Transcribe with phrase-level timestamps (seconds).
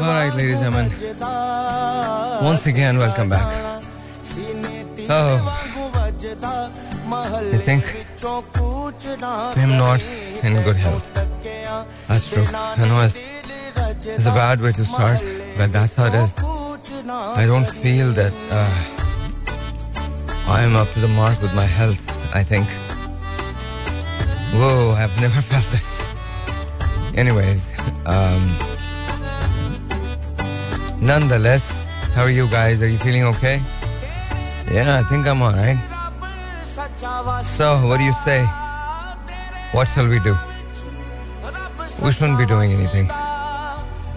[0.00, 1.18] All right, ladies and gentlemen.
[2.44, 3.82] Once again, welcome back.
[5.10, 5.36] Oh,
[7.52, 7.82] you think
[9.56, 10.00] I'm not
[10.44, 11.12] in good health?
[12.06, 12.44] That's true.
[12.54, 13.18] I know it's,
[14.06, 15.18] it's a bad way to start,
[15.56, 16.32] but that's how it is.
[17.10, 18.84] I don't feel that uh,
[20.46, 22.68] I'm up to the mark with my health, I think.
[24.54, 25.98] Whoa, I've never felt this.
[27.16, 27.74] Anyways,
[28.06, 28.54] um,
[31.00, 32.82] nonetheless, how are you guys?
[32.82, 33.60] Are you feeling okay?
[34.70, 35.78] Yeah, I think I'm alright.
[37.44, 38.44] So, what do you say?
[39.72, 40.36] What shall we do?
[42.02, 43.08] We shouldn't be doing anything.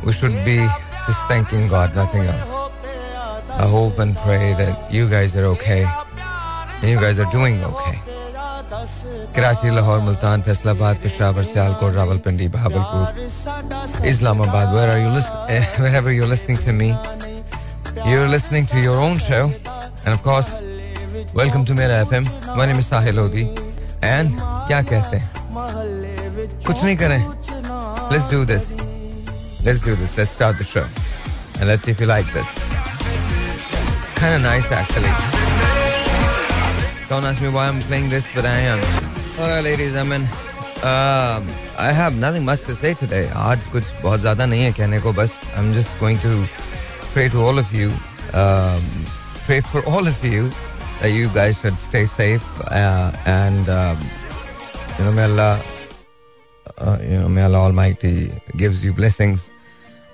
[0.03, 0.57] We should be
[1.07, 2.49] just thanking God, nothing else.
[3.49, 5.85] I hope and pray that you guys are okay.
[6.81, 8.10] And you guys are doing okay.
[9.36, 13.04] Karachi Lahore Multan Faisalabad Peshawar Sialkot Rawalpindi Bahawalpur
[14.10, 16.88] Islamabad where are you listening wherever you're listening to me
[18.10, 19.44] you're listening to your own show
[20.04, 20.50] and of course
[21.40, 22.28] welcome to Mera FM
[22.60, 23.46] my name is Sahil Lodi
[24.12, 25.30] and क्या कहते हैं
[26.66, 27.20] कुछ नहीं करें
[28.12, 28.70] let's do this
[29.68, 30.86] let's do this let's start the show
[31.58, 32.54] and let's see if you like this
[34.20, 35.39] kind of nice actually
[37.10, 38.80] don't ask me why I'm playing this but I am
[39.38, 40.22] Alright ladies and gentlemen
[40.82, 41.46] um,
[41.78, 45.12] I have nothing much to say today आज कुछ बहुत ज़्यादा नहीं है कहने को
[45.12, 46.32] बस I'm just going to
[47.14, 47.90] pray to all of you
[48.42, 48.82] um,
[49.46, 50.50] pray for all of you
[51.00, 53.98] that you guys should stay safe uh, and um,
[54.98, 55.60] you know may Allah
[56.78, 59.50] uh, you know may Allah Almighty gives you blessings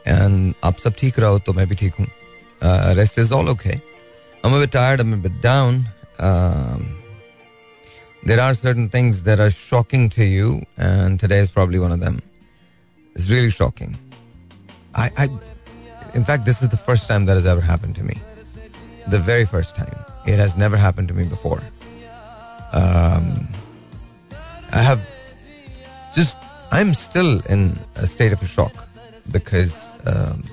[0.06, 2.06] and आप सब ठीक रहो तो मैं भी ठीक हूँ
[2.62, 3.80] uh, rest is all okay
[4.44, 5.84] I'm a bit tired I'm a bit down
[6.19, 6.97] um,
[8.23, 11.99] there are certain things that are shocking to you and today is probably one of
[11.99, 12.21] them.
[13.15, 13.97] It's really shocking.
[14.95, 15.29] I, I
[16.13, 18.17] in fact this is the first time that has ever happened to me.
[19.07, 19.97] The very first time.
[20.25, 21.61] It has never happened to me before.
[22.73, 23.47] Um,
[24.73, 25.02] I have
[26.13, 26.37] just
[26.71, 28.89] I'm still in a state of a shock
[29.31, 30.43] because um,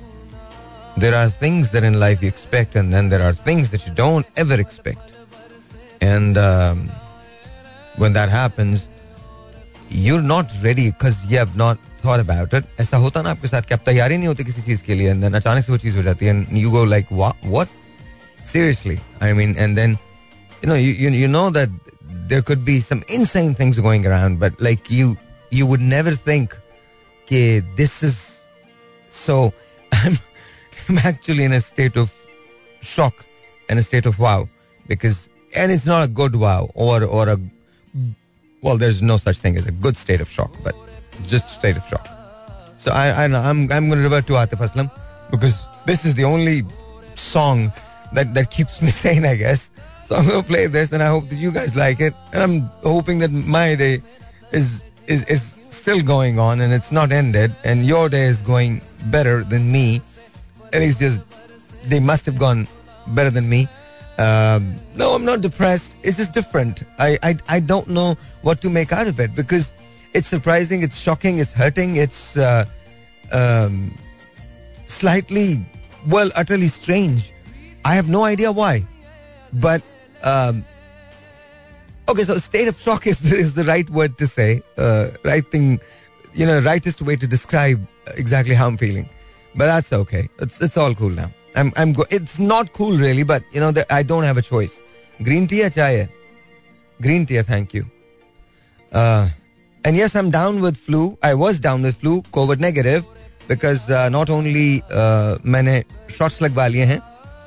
[0.97, 3.93] there are things that in life you expect and then there are things that you
[3.95, 5.14] don't ever expect
[6.04, 6.90] and um,
[7.98, 8.90] when that happens
[9.90, 13.62] you're not ready because you have not thought about it ऐसा होता ना आपके साथ
[13.68, 15.96] कि आप तैयारी नहीं होती किसी चीज के लिए and then अचानक से वो चीज
[15.96, 17.68] हो जाती है and you go like what what
[18.44, 19.98] seriously I mean and then
[20.62, 21.70] you know you, you you know that
[22.28, 25.18] there could be some insane things going around but like you
[25.50, 26.56] you would never think
[27.30, 28.48] that this is
[29.10, 29.54] so
[29.92, 30.18] I'm
[30.88, 32.16] I'm actually in a state of
[32.82, 33.26] shock
[33.70, 34.48] and a state of wow
[34.88, 37.39] because and it's not a good wow or or a
[38.63, 40.75] well there's no such thing as a good state of shock but
[41.23, 42.09] just state of shock.
[42.79, 44.91] So I, I I'm I'm going to revert to Atif Aslam
[45.31, 46.63] because this is the only
[47.15, 47.73] song
[48.13, 49.71] that that keeps me sane I guess.
[50.05, 52.13] So I'm going to play this and I hope that you guys like it.
[52.35, 54.03] And I'm hoping that my day
[54.53, 58.83] is is is still going on and it's not ended and your day is going
[59.07, 60.03] better than me.
[60.73, 61.23] And it's just
[61.85, 62.69] they must have gone
[63.09, 63.69] better than me
[64.19, 65.97] um, no i'm not depressed.
[66.03, 66.83] It's just different.
[66.99, 69.73] I, I i don't know what to make out of it because
[70.15, 72.65] it's surprising it's shocking it's hurting it's uh,
[73.33, 73.99] um,
[74.87, 75.65] slightly
[76.09, 77.33] well utterly strange.
[77.85, 78.87] I have no idea why.
[79.53, 79.83] But
[80.23, 80.65] um,
[82.09, 85.81] okay so state of shock is is the right word to say uh, right thing
[86.35, 87.81] you know rightest way to describe
[88.17, 89.09] exactly how i'm feeling.
[89.57, 90.29] But that's okay.
[90.41, 91.31] It's it's all cool now.
[91.57, 94.43] I'm I'm go- it's not cool really, but you know that I don't have a
[94.43, 94.83] choice.
[95.23, 96.09] Green tea chai?
[97.01, 97.85] Green tea, thank you.
[98.93, 99.29] Uh,
[99.85, 101.19] and yes, I'm down with flu.
[101.23, 103.05] I was down with flu, COVID negative,
[103.49, 107.01] because uh, not only uh, मैंने shots लगवा लिए हैं,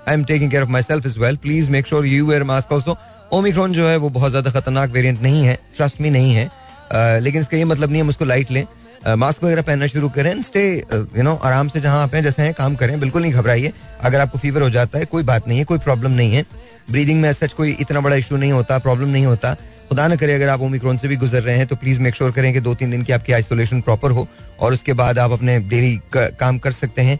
[0.07, 1.35] I'm taking care of myself as well.
[1.35, 2.95] Please make sure you wear a mask also.
[3.33, 6.47] Omicron जो है वो बहुत ज़्यादा खतरनाक वेरिएंट नहीं है, trust me नहीं है.
[6.47, 8.67] Uh, लेकिन इसका ये मतलब नहीं है हम उसको लाइट लें
[9.07, 10.61] मास्क वगैरह पहनना शुरू करें स्टे
[10.93, 13.71] यू नो आराम से जहाँ आप हैं, जैसे हैं, काम करें, बिल्कुल नहीं घबराइए।
[14.01, 16.43] अगर आपको फीवर हो जाता है, कोई बात नहीं है, कोई प्रॉब्लम नहीं है।
[16.91, 19.53] ब्रीदिंग में सच कोई इतना बड़ा इशू नहीं होता प्रॉब्लम नहीं होता।
[19.89, 22.31] खुदा न करे अगर आप ओमिक्रॉन से भी गुजर रहे हैं तो प्लीज़ मेक श्योर
[22.31, 24.27] करें कि दो तीन दिन की आपकी आइसोलेशन प्रॉपर हो,
[24.59, 27.19] और उसके बाद आप अपने डेली काम कर सकते हैं।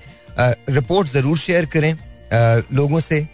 [0.69, 1.93] रिपोर्ट ज़रूर शेयर करें
[2.73, 3.27] लोगों से।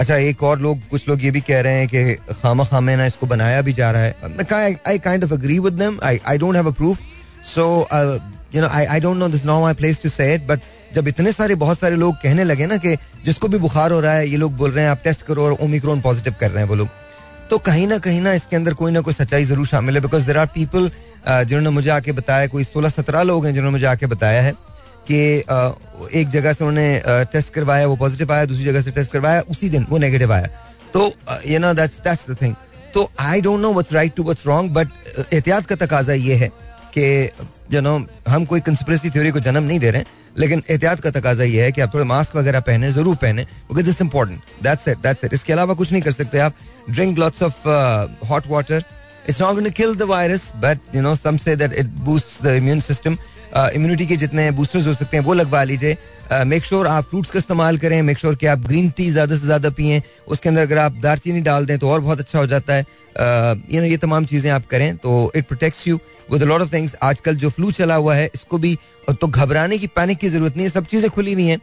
[0.00, 3.06] अच्छा एक और लोग, कुछ लोग ये भी कह रहे हैं कि खामा खामे ना,
[3.06, 6.68] इसको बनाया भी जा रहा है। I kind of agree with I I don't have
[6.68, 7.00] a proof
[7.44, 7.64] so
[8.54, 10.60] you know I I don't know this no my place to say it but
[10.94, 14.12] जब इतने सारे, बहुत सारे लोग कहने लगे ना कि जिसको भी बुखार हो रहा
[14.14, 16.68] है, ये लोग बोल रहे हैं, आप टेस्ट करो और ओमिक्रॉन पॉजिटिव कर रहे हैं
[16.68, 16.88] वो लोग।
[17.50, 20.26] तो कहीं ना कहीं ना इसके अंदर कोई ना कोई सच्चाई ज़रूर शामिल है बिकॉज़
[20.26, 20.90] देर आर पीपल
[21.28, 24.52] जिन्होंने मुझे आके बताया, कोई सोलह सत्रह लोग हैं जिन्होंने मुझे आके बताया है
[25.10, 25.18] कि
[26.20, 29.68] एक जगह से उन्होंने टेस्ट करवाया, वो पॉजिटिव आया, दूसरी जगह से टेस्ट करवाया, उसी
[29.68, 30.48] दिन वो नेगेटिव आया।
[30.94, 31.12] तो
[31.46, 32.54] you know that's that's the thing
[32.94, 34.88] तो I don't know what's right to what's wrong but
[35.32, 36.50] एहतियात का तकाजा ये है।
[36.96, 37.04] कि
[37.74, 37.94] यू नो
[38.28, 40.06] हम कोई कंस्परेसी थ्योरी को जन्म नहीं दे रहे हैं,
[40.38, 43.88] लेकिन एहतियात का तकाजा ये है कि आप थोड़े मास्क वगैरह पहने, ज़रूर पहने because
[43.90, 46.54] it's important that's it that's it इसके अलावा कुछ नहीं कर सकते आप.
[46.90, 47.68] Drink lots of
[48.28, 48.84] hot water
[49.28, 52.42] it's not going to kill the virus but you know some say that it boost
[52.42, 53.16] the immune system
[53.52, 55.96] immunity के जितने boosters हो सकते हैं, वो लगवा लीजिए।
[56.44, 59.44] मेक श्योर आप फ्रूट्स का इस्तेमाल करें मेक श्योर कि आप ग्रीन टी ज़्यादा से
[59.44, 62.74] ज़्यादा पिए। उसके अंदर अगर आप दारचीनी डाल दें तो और बहुत अच्छा हो जाता
[62.74, 62.86] है।
[63.72, 65.98] यू नो ये तमाम चीज़ें आप करें तो it protects you
[66.30, 68.78] with lot of things आजकल जो फ्लू चला हुआ है, इसको भी
[69.10, 71.60] तो घबराने की पैनिक की ज़रूरत नहीं है, सब चीज़ें खुली हुई हैं।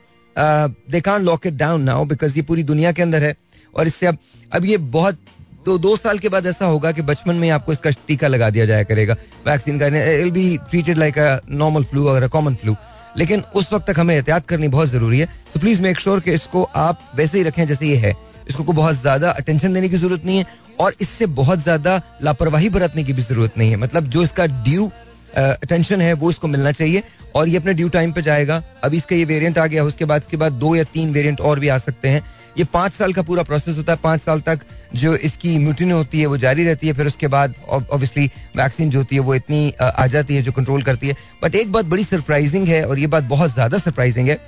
[0.91, 3.35] They can't lock it down now because ये पूरी दुनिया के अंदर है।
[3.73, 4.17] और इससे अब
[4.51, 5.17] अब ये बहुत
[5.65, 8.65] तो दो साल के बाद ऐसा होगा कि बचपन में आपको इसका टीका लगा दिया
[8.65, 9.13] जाया करेगा,
[9.47, 9.89] वैक्सीन का
[10.31, 12.75] be treated like a normal flu और कॉमन फ्लू
[13.17, 16.31] लेकिन उस वक्त तक हमें एहतियात करनी बहुत ज़रूरी है। तो प्लीज़ मेक श्योर कि
[16.31, 18.13] इसको आप वैसे ही रखें जैसे ये है।
[18.49, 20.45] इसको को बहुत ज़्यादा अटेंशन देने की ज़रूरत नहीं है
[20.79, 24.89] और इससे बहुत ज़्यादा लापरवाही बरतने की भी ज़रूरत नहीं है। मतलब जो इसका ड्यू
[25.35, 27.03] अटेंशन है, वो इसको मिलना चाहिए
[27.35, 30.21] और ये अपने ड्यू टाइम पे जाएगा। अभी इसका ये वेरिएंट आ गया, उसके बाद,
[30.21, 32.23] इसके बाद दो या तीन वेरिएंट और भी आ सकते हैं।
[32.59, 34.59] ये पाँच साल का पूरा प्रोसेस होता है। पाँच साल तक
[34.95, 38.25] जो इसकी म्यूटिन होती है, वो जारी रहती है। फिर उसके बाद ऑब्वियसली
[38.57, 41.71] वैक्सीन जो होती है, वो इतनी आ जाती है, जो कंट्रोल करती है। बट एक
[41.71, 44.39] बात बड़ी सरप्राइजिंग है और ये बात बहुत ज़्यादा सरप्राइजिंग है।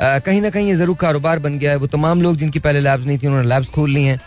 [0.00, 3.06] कहीं ना कहीं ये ज़रूर कारोबार बन गया है। वो तमाम लोग जिनकी पहले लैब्स
[3.06, 4.18] नहीं थी, उन्होंने लैब्स खोल ली हैं।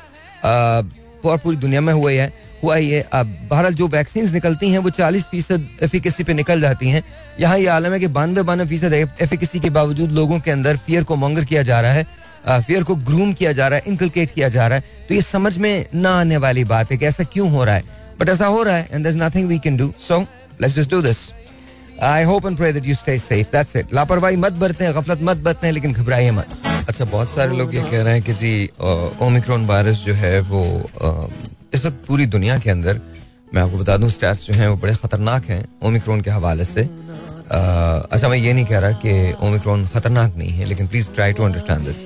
[1.24, 2.34] और पूरी दुनिया में हुआ है।
[2.64, 6.62] हुआ ही है अब बहरहाल जो वैक्सीन निकलती हैं, वो चालीस फ़ीसद एफिकेसी पे निकल
[6.62, 7.04] जाती हैं।
[7.40, 11.04] यहाँ ये आलम है कि बानवे बानवे फ़ीसद एफिकेसी के बावजूद लोगों के अंदर फियर
[11.04, 12.06] को मंगर किया जा रहा है।
[12.48, 15.58] फियर को ग्रूम किया जा रहा है इनकलकेट किया जा रहा है तो ये समझ
[15.58, 17.84] में ना आने वाली बात है कि ऐसा क्यों हो रहा है।
[18.20, 20.20] बट ऐसा हो रहा है and nothing we can do so
[20.62, 21.18] let's just do this
[22.04, 25.38] I hope and pray that you stay safe that's it लापरवाही मत बरतें, गफलत मत
[25.38, 26.48] बरतें, लेकिन घबराइए मत।
[26.90, 28.70] अच्छा बहुत सारे लोग ये कह रहे हैं कि जी
[29.22, 30.64] ओमिक्रॉन वायरस जो है वो
[31.74, 33.02] इस वक्त पूरी दुनिया के अंदर,
[33.54, 36.82] मैं आपको बता दूँ स्टैट्स जो हैं वो बड़े खतरनाक हैं ओमिक्रॉन के हवाले से।
[37.52, 41.44] अच्छा मैं ये नहीं कह रहा कि ओमिक्रॉन खतरनाक नहीं है, लेकिन please try to
[41.44, 41.98] understand this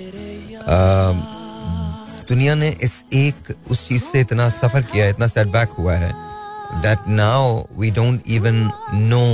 [2.30, 6.12] दुनिया ने इस एक, उस चीज़ से इतना सफ़र किया इतना सेटबैक हुआ है
[6.82, 9.26] that now we don't even know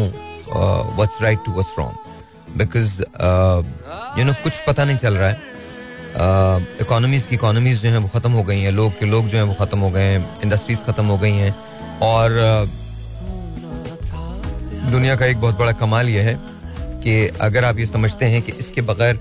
[0.49, 3.01] what's right to what's wrong because
[4.19, 5.49] you know कुछ पता नहीं चल रहा है।
[6.81, 9.43] इकोनॉमीज की इकोनॉमीज जो हैं वो ख़त्म हो गई हैं, लोग के लोग जो हैं
[9.43, 11.55] वो ख़त्म हो गए हैं इंडस्ट्रीज़ ख़त्म हो गई हैं।
[12.03, 12.31] और
[14.91, 16.35] दुनिया का एक बहुत बड़ा कमाल यह है
[17.03, 19.19] कि अगर आप ये समझते हैं कि इसके बगैर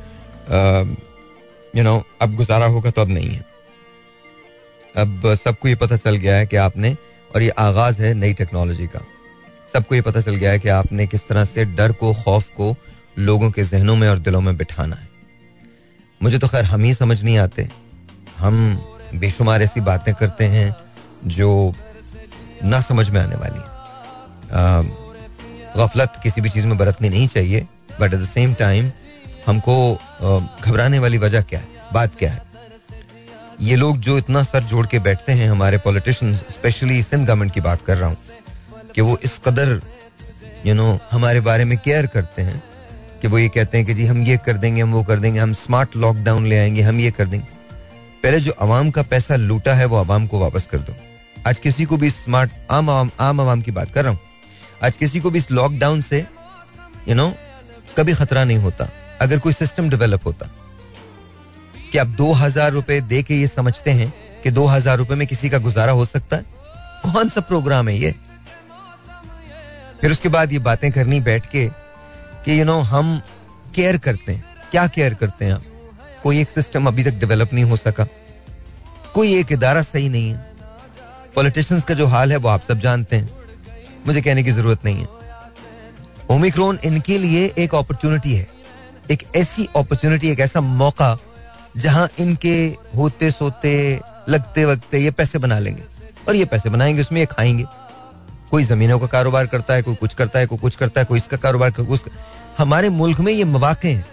[1.77, 3.45] यू नो अब गुजारा होगा तो अब नहीं है।
[4.95, 6.97] अब सबको ये पता चल गया है कि आपने,
[7.35, 9.01] और ये आगाज़ है नई टेक्नोलॉजी का।
[9.73, 12.75] सबको ये पता चल गया है कि आपने किस तरह से डर को, खौफ को
[13.19, 15.09] लोगों के जहनों में और दिलों में बिठाना है।
[16.21, 17.69] मुझे तो खैर हम ही समझ नहीं आते।
[18.39, 18.57] हम
[19.15, 20.75] बेशुमार ऐसी बातें करते हैं
[21.29, 21.75] जो
[22.65, 23.69] ना समझ में आने वाली
[25.77, 27.67] गफलत किसी भी चीज़ में बरतनी नहीं चाहिए
[28.01, 28.91] but at the same time
[29.47, 29.95] हमको
[30.63, 31.69] घबराने वाली वजह क्या है?
[31.93, 32.43] बात क्या है?
[33.61, 37.61] ये लोग जो इतना सर जोड़ के बैठते हैं, हमारे पॉलिटिशियन स्पेशली सिंध गवर्नमेंट की
[37.61, 38.17] बात कर रहा हूँ,
[38.95, 39.81] कि वो इस कदर
[40.67, 42.63] यू नो हमारे बारे में केयर करते हैं,
[43.23, 45.41] कि वो ये कहते हैं कि जी, हम ये कर देंगे, हम वो कर देंगे,
[45.41, 47.47] हम स्मार्ट लॉकडाउन ले आएँगे, हम ये कर देंगे।
[48.23, 50.95] पहले जो आवाम का पैसा लूटा है, वो आवाम को वापस कर दो।
[51.47, 54.21] आज किसी को भी स्मार्ट आम आम आम आवाम की बात कर रहा हूँ,
[54.85, 56.25] आज किसी को भी इस लॉकडाउन से
[57.09, 57.33] यू नो
[57.97, 58.89] कभी खतरा नहीं होता।
[59.21, 60.51] अगर कोई सिस्टम डेवलप होता,
[61.93, 64.13] कि आप दो हज़ार रुपए दे के ये समझते हैं
[64.43, 66.45] कि दो हज़ार रुपए में किसी का गुजारा हो सकता है?
[67.03, 68.15] कौन सा प्रोग्राम है ये?
[70.01, 71.67] फिर उसके बाद ये बातें करनी बैठ के
[72.45, 73.21] कि यू नो हम
[73.75, 75.65] केयर करते हैं। क्या केयर करते हैं आप?
[76.23, 78.07] कोई एक सिस्टम अभी तक डेवलप नहीं हो सका।
[79.15, 80.49] कोई एक इदारा सही नहीं है।
[81.35, 83.29] पॉलिटिशियंस का जो हाल है, वो आप सब जानते हैं।
[84.07, 85.09] मुझे कहने की ज़रूरत नहीं है।
[86.31, 88.49] ओमिक्रोन इनके लिए एक अपॉर्चुनिटी है।
[89.11, 91.19] एक ऐसी अपॉर्चुनिटी एक ऐसा मौका
[91.77, 92.55] जहाँ इनके
[92.97, 95.83] होते सोते लगते वक्ते ये पैसे बना लेंगे।
[96.29, 97.65] और ये पैसे बनाएँगे उसमें ये खाएँगे।
[98.51, 101.19] कोई जमीनों का कारोबार करता है कोई कुछ करता है कोई कुछ करता है कोई
[101.19, 102.11] इसका कारोबार कर, उसका।
[102.59, 104.07] हमारे मुल्क में ये मौाक़े हैं।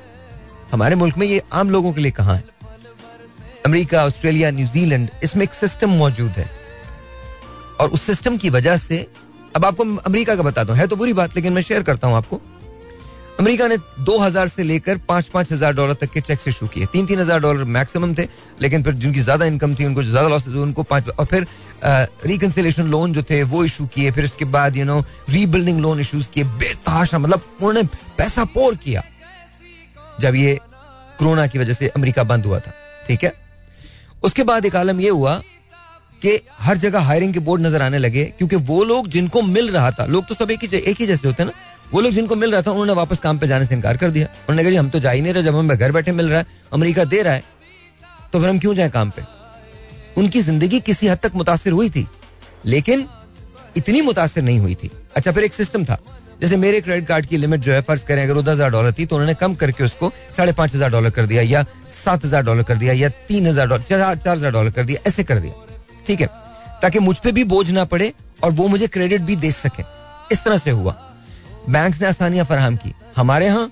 [0.72, 2.44] हमारे मुल्क में ये आम लोगों के लिए कहाँ है?
[3.66, 6.50] अमेरिका ऑस्ट्रेलिया न्यूजीलैंड इसमें एक सिस्टम मौजूद है।
[7.80, 9.08] और उस सिस्टम की वजह से
[9.56, 12.16] अब आपको अमेरिका का बताता हूँ है तो बुरी बात लेकिन मैं शेयर करता हूँ
[12.16, 12.42] आपको।
[13.40, 13.76] अमेरिका ने
[14.06, 17.40] 2000 से लेकर पाँच पाँच हज़ार डॉलर तक के चेक्स इशू किए। तीन तीन हज़ार
[17.40, 18.28] डॉलर मैक्सिमम थे,
[18.62, 21.48] लेकिन फिर जिनकी ज़्यादा इनकम थी, उनको ज़्यादा लॉस उनको पाँच और फिर
[22.26, 26.28] रिकनसिलेशन लोन जो थे, वो इशू किए। फिर उसके बाद you know rebuilding loan issues
[26.34, 27.84] किए, बेताशा मतलब उन्होंने
[28.18, 29.04] पैसा पोर किया,
[30.22, 30.60] जब ये
[31.20, 32.74] कोरोना की वजह से अमेरिका बंद हुआ था।
[33.08, 33.34] ठीक है?
[34.24, 35.42] उसके बाद एक आलम यह हुआ
[36.22, 39.92] कि हर जगह हायरिंग के बोर्ड नज़र आने लगे, क्योंकि वो लोग जिनको मिल रहा
[39.92, 42.36] था, लोग तो सब एक ही एक ही जैसे होते हैं ना वो लोग जिनको
[42.36, 44.78] मिल रहा था, उन्होंने वापस काम पे जाने से इनकार कर दिया। उन्होंने कहा, जी,
[44.78, 47.22] हम तो जा ही नहीं रहे, जब हमें घर बैठे मिल रहा है, अमेरिका दे
[47.22, 47.44] रहा है
[48.34, 49.22] तो फिर हम क्यों जाए काम पे?
[50.18, 52.06] उनकी ज़िंदगी किसी हद तक मुतासर हुई थी,
[52.66, 53.08] लेकिन
[53.78, 55.98] इतनी मुतासर नहीं हुई थी। अच्छा फिर एक सिस्टम था।
[56.42, 58.92] जैसे मेरे क्रेडिट कार्ड की लिमिट जो है, फ़र्ज़ करें, अगर वो दस हज़ार डॉलर
[58.92, 62.44] थी तो उन्होंने कम करके उसको साढ़े पाँच हज़ार डॉलर कर दिया, या सात हज़ार
[62.44, 65.66] डॉलर कर दिया, या तीन हज़ार डॉलर, चार हज़ार डॉलर कर दिया, ऐसे कर दिया।
[66.08, 66.28] ठीक है?
[66.82, 68.14] ताकि मुझ पर भी बोझ ना पड़े
[68.44, 69.84] और वो मुझे क्रेडिट भी दे सके।
[70.32, 70.96] इस तरह से हुआ।
[71.70, 73.72] बैंक ने आसानियाँ फराहम की। हमारे यहाँ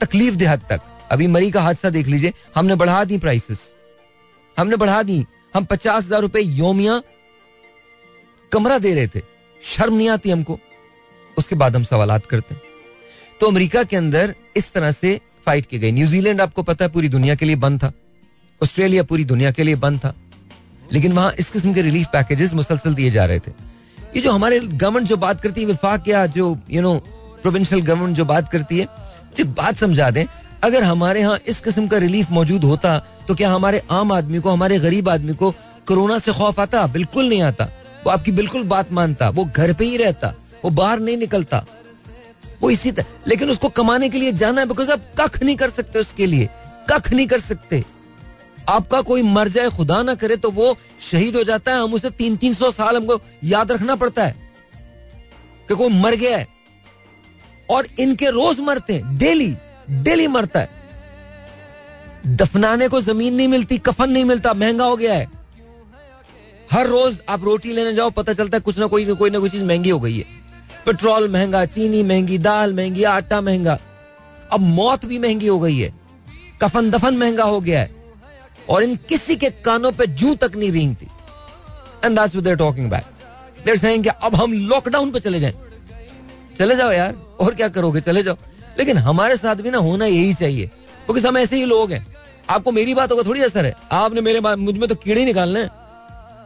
[0.00, 0.80] तकलीफ़ दे तक।
[1.12, 3.72] अभी मरी का हादसा देख लीजिए। हमने बढ़ा दी प्राइसेस
[4.56, 5.24] हमने बढ़ा दी।
[5.54, 7.00] हम पचास हज़ार रुपए योमिया
[8.52, 9.20] कमरा दे रहे थे।
[9.60, 10.58] शर्म नहीं आती हमको।
[11.36, 12.62] उसके बाद हम सवाल करते हैं।
[13.40, 17.08] तो अमेरिका के अंदर इस तरह से फाइट की गई। न्यूजीलैंड आपको पता है पूरी
[17.08, 17.92] दुनिया के लिए बंद था।
[18.60, 20.14] ऑस्ट्रेलिया पूरी दुनिया के लिए बंद था।
[20.92, 23.50] लेकिन वहाँ इस किस्म के रिलीफ पैकेजेस मुसलसल दिए जा रहे थे।
[24.16, 26.94] ये जो हमारे गवर्नमेंट जो बात करती है, विफाक या जो यू नो
[27.46, 28.84] प्रोविंशियल गवर्नमेंट जो बात करती है
[29.36, 30.24] तो बात समझा दें,
[30.64, 32.98] अगर हमारे यहाँ इस किस्म का रिलीफ मौजूद होता
[33.28, 35.50] तो क्या हमारे आम आदमी को, हमारे गरीब आदमी को
[35.88, 36.86] कोरोना से खौफ आता?
[36.88, 37.64] बिल्कुल नहीं आता।
[38.04, 40.32] वो आपकी बिल्कुल बात मानता, वो घर पे ही रहता,
[40.64, 41.64] वो बाहर नहीं निकलता।
[42.62, 45.70] वो इसी तरह लेकिन उसको कमाने के लिए जाना है बिकॉज़ आप कख नहीं कर
[45.70, 46.48] सकते उसके लिए,
[46.90, 47.84] कख नहीं कर सकते।
[48.68, 52.10] आपका कोई मर जाए, खुदा ना करे तो वो शहीद हो जाता है, हम उसे
[52.12, 54.44] तीन तीन सौ साल हमको याद रखना पड़ता है।
[55.68, 56.55] कि कोई मर गया है
[57.70, 59.56] और इनके रोज मरते हैं, डेली
[59.90, 60.68] डेली मरता है।
[62.26, 65.28] दफनाने को ज़मीन नहीं मिलती, कफन नहीं मिलता, महँगा हो गया है।
[66.72, 69.38] हर रोज आप रोटी लेने जाओ, पता चलता है कुछ ना कोई ना कोई ना
[69.38, 70.24] कोई चीज़ महँगी हो गई है।
[70.86, 73.78] पेट्रोल महँगा, चीनी महँगी, दाल महँगी, आटा महँगा।
[74.52, 75.92] अब मौत भी महँगी हो गई है।
[76.62, 77.90] कफन दफन महँगा हो गया है।
[78.68, 81.08] और इन किसी के कानों पे जू तक नहीं थी
[82.04, 83.04] and that's what talking back
[83.64, 85.54] there saying कि अब हम लॉकडाउन पे चले जाएँ।
[86.58, 88.00] चले जाओ यार, और क्या करोगे?
[88.00, 88.36] चले जाओ।
[88.78, 90.66] लेकिन हमारे साथ भी ना होना यही चाहिए,
[91.06, 92.06] क्योंकि हम ऐसे ही लोग हैं।
[92.50, 95.62] आपको मेरी बातों का थोड़ी असर है। आपने मेरे मुझमें तो कीड़े निकालने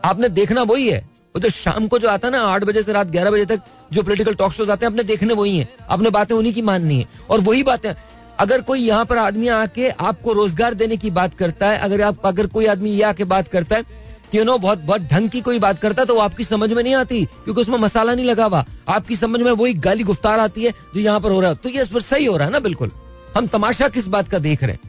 [0.04, 0.98] आपने देखना वही है।
[1.34, 3.60] वो जो शाम को जो आता है ना, आठ बजे से रात ग्यारह बजे तक
[3.92, 6.98] जो पोलिटिकल टॉक शोज़ आते हैं अपने देखने वही है। अपने बातें उन्हीं की माननी
[6.98, 7.92] है। और वही बातें,
[8.38, 12.26] अगर कोई यहाँ पर आदमी आके आपको रोज़गार देने की बात करता है, अगर आप,
[12.26, 13.84] अगर कोई आदमी ये आके बात करता है
[14.34, 16.94] यू नो बहुत बहुत ढंग की कोई बात करता तो वो आपकी समझ में नहीं
[16.94, 20.72] आती, क्योंकि उसमें मसाला नहीं लगा हुआ। आपकी समझ में वही गाली गुफ्तार आती है
[20.94, 22.58] जो यहाँ पर हो रहा है। तो ये इस पर सही हो रहा है ना,
[22.60, 22.90] बिल्कुल।
[23.36, 24.80] हम तमाशा किस बात का देख रहे हैं?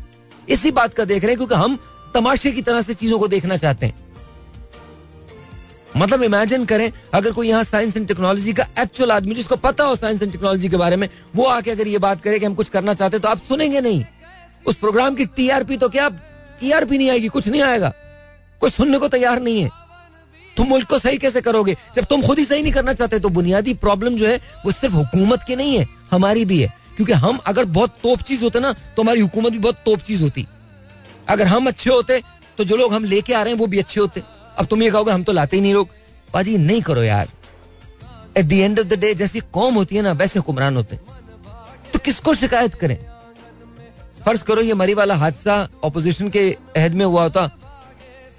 [0.49, 1.77] इसी बात का देख रहे हैं, क्योंकि हम
[2.13, 4.09] तमाशे की तरह से चीज़ों को देखना चाहते हैं।
[5.97, 9.95] मतलब इमेजिन करें, अगर कोई यहाँ साइंस एंड टेक्नोलॉजी का एक्चुअल आदमी, जिसको पता हो
[9.95, 12.69] साइंस एंड टेक्नोलॉजी के बारे में, वो आके अगर ये बात करे कि हम कुछ
[12.69, 14.03] करना चाहते हैं तो आप सुनेंगे नहीं।
[14.65, 16.07] उस प्रोग्राम की टीआरपी तो क्या
[16.59, 17.91] टीआरपी नहीं आएगी, कुछ नहीं आएगा।
[18.61, 19.69] कोई सुनने को तैयार नहीं है।
[20.57, 21.75] तुम मुल्क को सही कैसे करोगे?
[21.95, 24.95] जब तुम खुद ही सही नहीं करना चाहते तो बुनियादी प्रॉब्लम जो है, वो सिर्फ़
[24.95, 28.71] हुकूमत की नहीं है, हमारी भी है। क्योंकि हम अगर बहुत तोप चीज़ होते ना
[28.73, 30.45] तो हमारी हुकूमत भी बहुत तोप चीज़ होती।
[31.29, 32.21] अगर हम अच्छे होते
[32.57, 34.23] तो जो लोग हम लेके आ रहे हैं, वो भी अच्छे होते।
[34.57, 35.87] अब तुम ये कहोगे, हम तो लाते ही नहीं लोग।
[36.33, 37.29] पाजी नहीं करो यार।
[38.37, 40.95] At the end of the day जैसी कौम होती है ना, वैसे हुक्मरान होते
[41.93, 42.97] तो किसको शिकायत करें?
[44.25, 47.49] फ़र्ज़ करो, ये मरी वाला हादसा ऑपोजिशन के अहद में हुआ होता।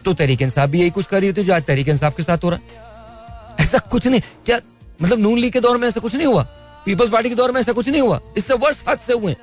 [0.04, 2.44] तो तहरीक इंसाफ भी यही कुछ कर रही होती जो आज तहरीक इंसाफ के साथ
[2.44, 4.61] हो रहा है। ऐसा कुछ नहीं। क्या
[5.02, 6.42] मतलब नून लीग के दौर में ऐसा कुछ नहीं हुआ?
[6.85, 8.21] पीपल्स पार्टी के दौर में ऐसा कुछ नहीं हुआ?
[8.37, 9.37] इससे वर्ष हादसे हुए।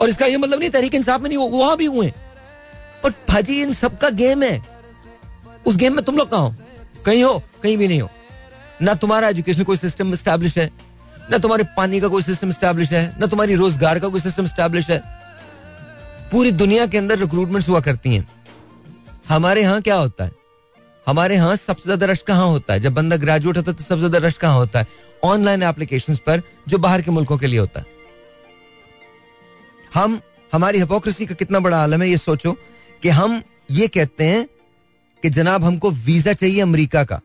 [0.00, 2.12] और इसका ये मतलब नहीं तहरीक इंसाफ में नहीं हुआ, वहाँ भी हुए।
[3.04, 4.66] बट भाजी, इन सबका गेम है।
[5.66, 6.54] उस गेम में तुम लोग कहा हो?
[7.06, 8.10] कहीं हो, कहीं भी नहीं हो।
[8.82, 10.70] ना तुम्हारा एजुकेशन कोई सिस्टम स्टैब्लिश है,
[11.30, 14.90] ना तुम्हारे पानी का कोई सिस्टम स्टैब्लिश है, ना तुम्हारी रोज़गार का कोई सिस्टम स्टैब्लिश
[14.90, 15.02] है।
[16.32, 18.35] पूरी दुनिया के अंदर रिक्रूटमेंट हुआ करती हैं।
[19.28, 20.32] हमारे यहाँ क्या होता है?
[21.06, 22.80] हमारे यहाँ सबसे ज़्यादा रश कहाँ होता है?
[22.80, 24.86] जब बंदा ग्रेजुएट होता है तो सबसे ज़्यादा रश कहाँ होता है?
[25.24, 27.86] ऑनलाइन एप्लीकेशन पर, जो बाहर के मुल्कों के लिए होता है।
[29.94, 30.20] हम,
[30.52, 32.52] हमारी हिपोक्रेसी का कितना बड़ा आलम है, ये सोचो
[33.02, 34.46] कि हम ये कहते हैं
[35.22, 37.20] कि जनाब हमको वीज़ा चाहिए अमेरिका का।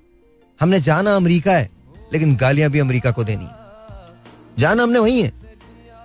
[0.59, 1.69] हमने जाना अमेरिका है,
[2.13, 5.31] लेकिन गालियाँ भी अमेरिका को देनी है। जाना हमने वही है।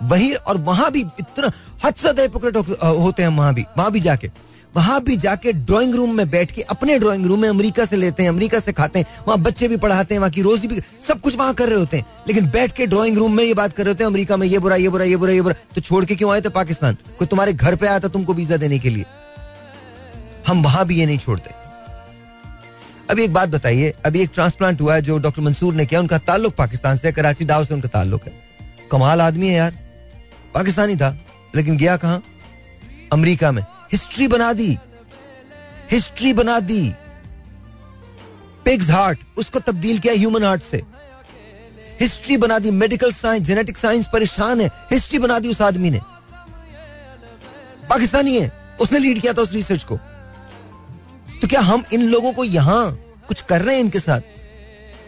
[0.03, 1.51] वही और वहाँ भी इतना,
[1.85, 4.31] हद से होते हैं वहाँ भी वहाँ भी जाके।
[4.77, 8.23] वहाँ भी जाके ड्राइंग रूम में बैठ के अपने ड्राइंग रूम में अमेरिका से लेते
[8.23, 11.21] हैं, अमेरिका से खाते हैं, वहाँ बच्चे भी पढ़ाते हैं, वहाँ की रोजी भी, सब
[11.21, 13.85] कुछ वहाँ कर रहे होते हैं। लेकिन बैठ के ड्राइंग रूम में ये बात कर
[13.85, 16.05] रहे होते हैं, अमेरिका में ये बुरा ये बुरा ये बुरा ये बुरा तो छोड़
[16.05, 16.97] के क्यों आए थे पाकिस्तान?
[17.19, 19.05] कोई तुम्हारे घर पे आया था तुमको वीज़ा देने के लिए?
[20.47, 21.51] हम वहाँ भी ये नहीं छोड़ते।
[23.11, 26.19] अभी एक बात बताइए, अभी एक ट्रांसप्लांट हुआ है जो डॉक्टर मंसूर ने किया, उनका
[26.19, 28.33] ताल्लुक पाकिस्तान से कराची, दाव से उनका ताल्लुक है।
[28.91, 29.79] कमाल आदमी है यार,
[30.55, 31.17] पाकिस्तानी था,
[31.57, 32.21] लेकिन गया कहा?
[33.13, 33.63] अमेरिका में।
[33.97, 34.79] हिस्ट्री बना दी।
[35.91, 36.95] हिस्ट्री बना दी।
[38.65, 40.83] पिग्स हार्ट उसको तब्दील किया ह्यूमन हार्ट से।
[42.01, 46.01] हिस्ट्री बना दी मेडिकल साइंस जेनेटिक साइंस परेशान है। हिस्ट्री बना दी उस आदमी ने।
[47.91, 49.97] पाकिस्तानी है, उसने लीड किया था उस रिसर्च को।
[51.41, 52.93] तो क्या हम इन लोगों को यहाँ
[53.29, 54.21] कुछ कर रहे हैं इनके साथ?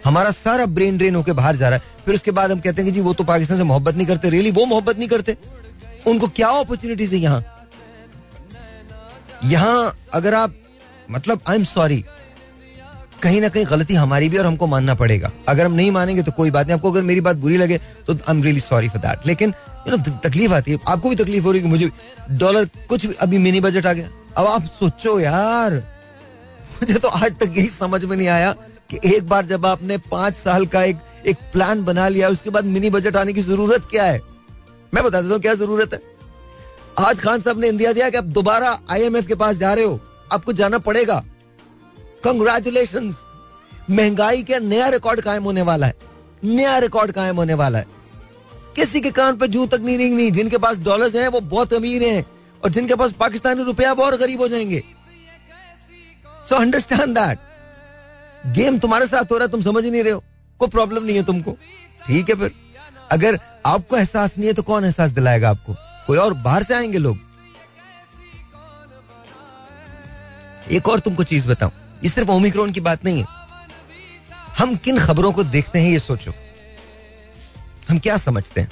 [0.04, 2.84] हमारा सारा ब्रेन ड्रेन होकर बाहर जा रहा है। फिर उसके बाद हम कहते हैं
[2.84, 5.36] कि जी, वो तो पाकिस्तान से मोहब्बत नहीं करते। रियली वो मोहब्बत नहीं करते।
[6.06, 7.54] उनको क्या अपॉर्चुनिटीज़ है यहाँ?
[9.44, 10.54] यहाँ अगर आप
[11.10, 12.04] मतलब आई एम सॉरी
[13.22, 16.32] कहीं ना कहीं गलती हमारी भी और हमको मानना पड़ेगा। अगर हम नहीं मानेंगे तो
[16.32, 19.00] कोई बात नहीं। आपको अगर मेरी बात बुरी लगे तो I am really sorry for
[19.00, 19.54] that लेकिन
[19.88, 21.90] यू नो तकलीफ़ आती है। आपको भी तकलीफ़ हो रही है मुझे
[22.32, 25.74] डॉलर कुछ भी, अभी मिनी बजट आ गया। अब आप सोचो यार,
[26.72, 28.52] मुझे तो आज तक यही समझ में नहीं आया
[28.90, 32.64] कि एक बार जब आपने पाँच साल का एक एक प्लान बना लिया, उसके बाद
[32.66, 34.20] मिनी बजट आने की ज़रूरत क्या है?
[34.94, 36.00] मैं बता देता हूँ क्या ज़रूरत है।
[36.98, 40.00] आज खान साहब ने इंडिया दिया कि आप दोबारा आईएमएफ के पास जा रहे हो।
[40.32, 41.24] आपको जाना पड़ेगा।
[42.24, 43.14] कंग्रेचुलेशन
[43.90, 45.94] महँगाई का नया रिकॉर्ड कायम होने वाला है।
[46.44, 47.86] नया रिकॉर्ड कायम होने वाला है।
[48.76, 52.02] किसी के कान पर जू तक नहीं रिंगनी। जिनके पास डॉलर्स हैं, वो बहुत अमीर
[52.02, 52.24] हैं।
[52.64, 54.82] और जिनके पास पाकिस्तानी रुपया और गरीब हो जाएँगे।
[56.48, 57.38] सो अंडरस्टैंड दैट
[58.46, 60.24] गेम तुम्हारे साथ हो रहा है, तुम समझ ही नहीं रहे हो।
[60.58, 61.52] कोई प्रॉब्लम नहीं है तुमको।
[62.06, 62.52] ठीक है फिर।
[63.12, 65.76] अगर आपको एहसास नहीं है तो कौन एहसास दिलाएगा आपको?
[66.08, 67.18] कोई और बाहर से आएँगे लोग?
[70.70, 71.72] एक और तुमको चीज़ बताऊँ।
[72.04, 73.26] ये सिर्फ़ ओमिक्रोन की बात नहीं है।
[74.58, 76.32] हम किन खबरों को देखते हैं ये सोचो।
[77.88, 78.70] हम क्या समझते हैं?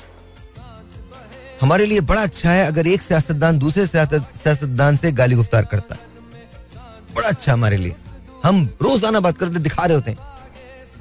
[1.61, 6.01] हमारे लिए बड़ा अच्छा है अगर एक सियासतदान दूसरे सियासतदान से गाली गुफ्तार करता। है
[7.15, 7.95] बड़ा अच्छा हमारे लिए।
[8.45, 10.19] हम रोज़ाना बात करते दिखा रहे होते हैं।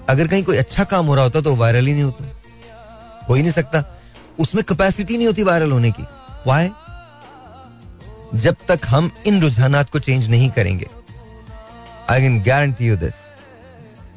[0.10, 3.42] अगर कहीं कोई अच्छा काम हो रहा होता तो वायरल ही नहीं होता। हो ही
[3.42, 3.84] नहीं सकता।
[4.39, 6.04] उसमें कैपेसिटी नहीं होती वायरल होने की।
[6.47, 6.69] वाई
[8.35, 10.87] जब तक हम इन रुझानात को चेंज नहीं करेंगे
[12.10, 13.15] I can guarantee you this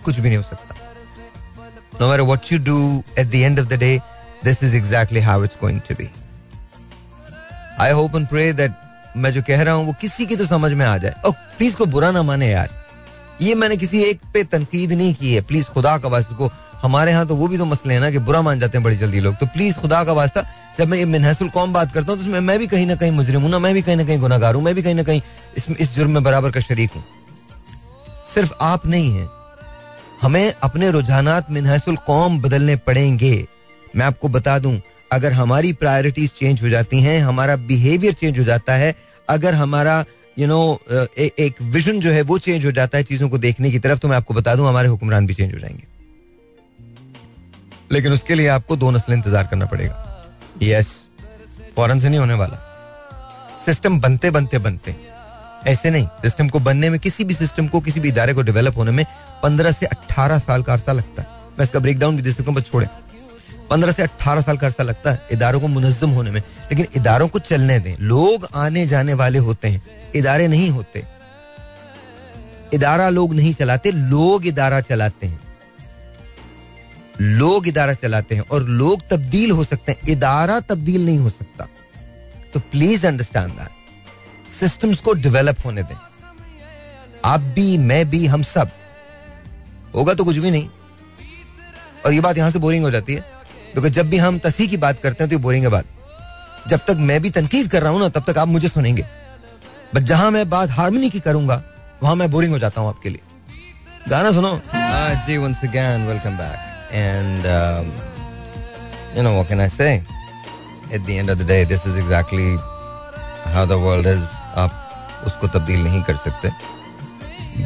[0.05, 0.75] कुछ भी नहीं हो सकता।
[2.01, 4.01] No matter what you do at the end of the day
[4.45, 6.11] this is exactly how it's going to be
[7.81, 8.73] I hope and pray that
[9.17, 11.77] मैं जो कह रहा हूँ, वो किसी की तो समझ में आ जाए। और प्लीज़
[11.77, 12.69] को बुरा ना माने यार।
[13.43, 16.51] ये मैंने किसी एक पे तनकीद नहीं की है। प्लीज़ खुदा का वास्ते को
[16.83, 18.97] हमारे यहाँ तो वो भी तो मसले हैं ना कि बुरा मान जाते हैं बड़ी
[18.97, 20.45] जल्दी लोग। तो प्लीज़ खुदा का वास्ता
[20.79, 23.43] जब मैं मिनहसुल कौम बात करता हूँ तो उसमें मैं भी कहीं ना कहीं मुजरिम
[23.43, 25.21] हूँ ना मैं भी कहीं ना कहीं गुनागार हूँ मैं भी कहीं ना कहीं
[25.57, 27.05] इस, इस जुर्म में बराबर का शरीक हूँ।
[28.35, 29.29] सिर्फ़ आप नहीं है।
[30.23, 33.47] हमें अपने रुझाना मिनहसुल कौम बदलने पड़ेंगे।
[33.97, 34.81] मैं आपको बता दूँ
[35.13, 38.95] अगर हमारी प्रायोरिटीज चेंज हो जाती हैं हमारा बिहेवियर चेंज हो जाता है
[39.29, 40.05] अगर हमारा
[40.39, 40.79] यू नो
[41.19, 44.09] एक विजन जो है वो चेंज हो जाता है चीज़ों को देखने की तरफ़ तो
[44.09, 45.87] मैं आपको बता दूँ, हमारे हुक्मरान भी चेंज हो जाएँगे।
[47.93, 50.27] लेकिन उसके लिए आपको दो नस्ल इंतज़ार करना पड़ेगा।
[50.63, 50.95] यस
[51.77, 52.65] फ़ौरन से नहीं होने वाला।
[53.65, 54.95] सिस्टम बनते बनते बनते।
[55.67, 58.77] ऐसे नहीं सिस्टम को बनने में, किसी भी सिस्टम को, किसी भी इदारे को डेवलप
[58.77, 59.05] होने में
[59.43, 62.51] पंद्रह से अट्ठारह साल का अरसा लगता है। मैं इसका ब्रेक डाउन भी दे सकता
[62.51, 62.87] हूँ, बस छोड़े।
[63.71, 67.29] पंद्रह से अट्ठारह साल का अरसा लगता है इदारों को मुनजम होने में। लेकिन इदारों
[67.29, 71.05] को चलने दें। लोग आने जाने वाले होते हैं। इदारे नहीं होते।
[72.75, 75.41] इदारा लोग नहीं चलाते, लोग इदारा चलाते हैं।
[77.21, 81.69] लोग इदारा चलाते हैं और लोग तब्दील हो सकते हैं। इदारा तब्दील नहीं हो सकता।
[82.55, 83.69] तो प्लीज़ अंडरस्टैंड दैट
[84.53, 85.97] सिस्टम्स को डेवलप होने दें।
[87.25, 88.71] आप भी, मैं भी, हम सब।
[89.95, 90.69] होगा तो कुछ भी नहीं।
[92.07, 93.38] और ये बात यहाँ से बोरिंग हो जाती है।
[93.73, 95.85] क्योंकि जब भी हम तसी की बात करते हैं तो ये बोरिंग है बात।
[96.69, 99.05] जब तक मैं भी तनकीद कर रहा हूँ ना, तब तक आप मुझे सुनेंगे।
[99.95, 101.63] बट जहाँ मैं बात हारमोनी की करूँगा,
[102.03, 103.21] वहाँ मैं बोरिंग हो जाता हूँ आपके लिए।
[104.09, 104.61] गाना सुनो।
[105.27, 107.47] जी once again welcome back and
[109.17, 112.51] you know what can I say at the end of the day this is exactly
[113.53, 114.25] how the world is
[114.61, 116.51] आप उसको तब्दील नहीं कर सकते।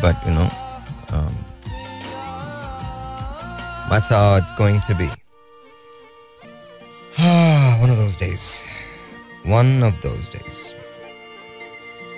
[0.03, 0.49] But you know
[3.91, 5.07] that's how it's going to be.
[7.19, 8.65] One of those days.
[9.45, 10.75] One of those days.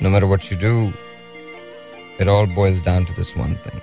[0.00, 0.92] no matter what you do,
[2.18, 3.80] it all boils down to this one thing.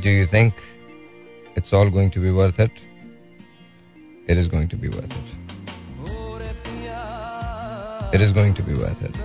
[0.00, 0.54] Do you think
[1.56, 2.70] it's all going to be worth it?
[4.26, 5.28] It is going to be worth it.
[8.14, 9.16] It is going to be worth it.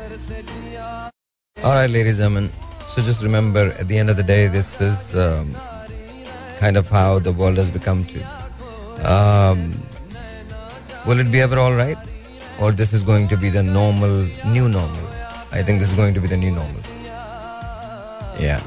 [1.63, 2.51] All right, ladies and gentlemen.
[2.87, 5.55] So just remember, at the end of the day, this is um,
[6.57, 8.46] kind of how the world has become to.
[9.03, 9.73] Um,
[11.05, 11.97] will it be ever all right?
[12.59, 15.07] or this is going to be the normal, new normal.
[15.51, 16.81] I think this is going to be the new normal.
[18.39, 18.61] Yeah.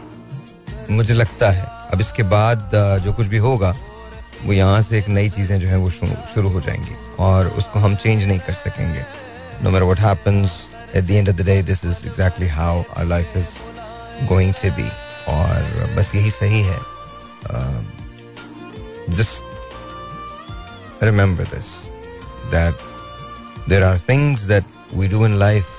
[0.90, 2.70] मुझे लगता है अब इसके बाद
[3.04, 3.74] जो कुछ भी होगा
[4.44, 7.94] वो यहाँ से एक नई चीज़ें जो हैं वो शुरू हो जाएँगी और उसको हम
[7.96, 9.04] चेंज नहीं कर सकेंगे
[9.62, 13.04] no matter what happens, at the end of the day, this is exactly how our
[13.04, 13.60] life is
[14.28, 14.88] going to be.
[15.28, 16.78] और बस यही सही है
[19.10, 19.49] just
[21.06, 21.88] remember this
[22.50, 22.74] that
[23.66, 25.70] there are things that we do in life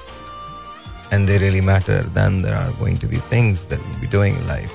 [1.12, 4.36] and they really matter then there are going to be things that we'll be doing
[4.36, 4.74] in life.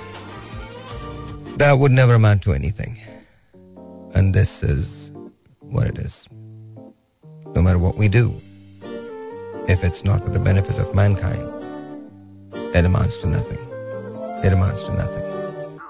[1.56, 3.00] That would never amount to anything.
[4.14, 5.10] And this is
[5.60, 6.28] what it is.
[7.54, 8.36] No matter what we do
[9.68, 11.42] if it's not for the benefit of mankind
[12.74, 13.58] it amounts to nothing.
[14.44, 15.25] It amounts to nothing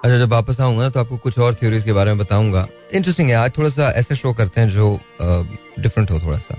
[0.06, 3.36] अच्छा जब वापस आऊँगा तो आपको कुछ और theories के बारे में बताऊँगा। इंटरेस्टिंग है
[3.36, 4.98] आज थोड़ा सा ऐसे शो करते हैं जो
[5.78, 6.54] डिफरेंट हो थोड़ा सा।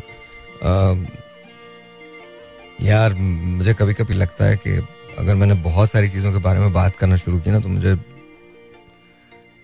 [2.81, 4.71] यार मुझे कभी कभी लगता है कि
[5.17, 7.95] अगर मैंने बहुत सारी चीज़ों के बारे में बात करना शुरू की ना तो मुझे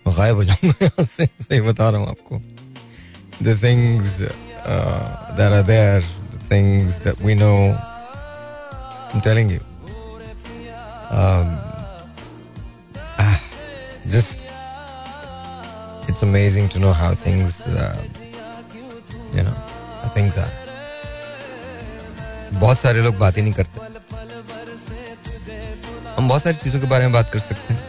[0.06, 2.40] गायब हो जाऊँगा सही बता रहा हूँ आपको।
[3.44, 4.12] The things
[9.50, 9.60] you.
[11.10, 11.63] Um, ah,
[14.06, 14.38] just
[16.08, 18.02] it's amazing to know how things uh,
[19.34, 19.54] you know
[20.02, 20.52] how things are.
[22.52, 23.80] बहुत सारे लोग बात ही नहीं करते।
[26.16, 27.82] हम बहुत सारी चीज़ों के बारे में बात कर सकते हैं।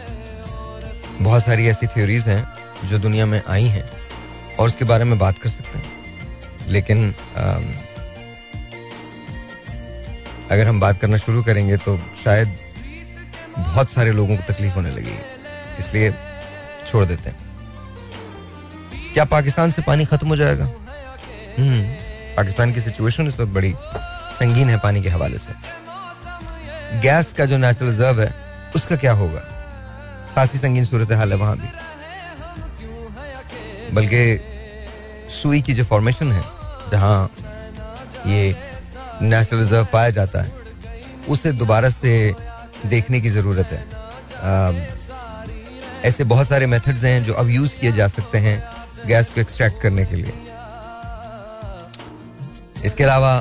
[1.20, 3.84] बहुत सारी ऐसी थ्योरीज हैं जो दुनिया में आई हैं
[4.58, 7.64] और उसके बारे में बात कर सकते हैं। लेकिन um,
[10.50, 12.58] अगर हम बात करना शुरू करेंगे तो शायद
[13.58, 15.35] बहुत सारे लोगों को तकलीफ़ होने लगेगी।
[15.78, 16.14] इसलिए
[16.86, 17.38] छोड़ देते हैं।
[19.14, 20.64] क्या पाकिस्तान से पानी खत्म हो जाएगा?
[21.58, 21.82] हम्म
[22.36, 23.74] पाकिस्तान की सिचुएशन इस वक्त बड़ी
[24.32, 25.52] संगीन है पानी के हवाले से।
[27.00, 28.34] गैस का जो नेचुरल रिज़र्व है,
[28.76, 29.40] उसका क्या होगा?
[30.34, 31.68] खासी संगीन सूरत हाल है वहाँ भी।
[33.92, 34.40] बल्कि
[35.32, 36.42] सुई की जो फॉर्मेशन है,
[36.90, 37.30] जहाँ
[38.26, 38.56] ये
[39.22, 40.52] नेचुरल रिज़र्व पाया जाता है,
[41.28, 42.34] उसे दोबारा से
[42.86, 43.84] देखने की ज़रूरत है।
[46.06, 48.56] ऐसे बहुत सारे मेथड्स हैं जो अब यूज़ किए जा सकते हैं
[49.06, 50.32] गैस को एक्सट्रैक्ट करने के लिए।
[52.84, 53.34] इसके अलावा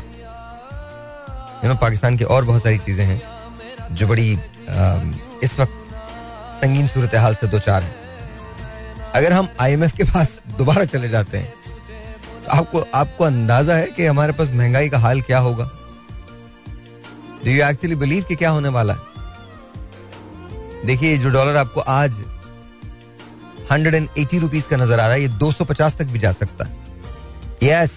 [1.64, 3.22] यू नो पाकिस्तान की और बहुत सारी चीज़ें हैं
[3.92, 4.32] जो बड़ी
[5.44, 5.74] इस वक्त
[6.56, 7.96] संगीन सूरत हाल से दो चार हैं।
[9.12, 11.54] अगर हम आईएमएफ के पास दोबारा चले जाते हैं
[12.46, 15.70] तो आपको आपको अंदाज़ा है कि हमारे पास महँगाई का हाल क्या होगा?
[17.46, 19.00] डू यू एक्चुअली बिलीव कि क्या होने वाला है?
[20.86, 22.24] देखिए जो डॉलर आपको आज
[23.72, 26.20] हंड्रेड एंड एटी रुपीज़ का नज़र आ रहा है। ये दो सौ पचास तक भी
[26.20, 26.74] जा सकता है।
[27.64, 27.92] Yes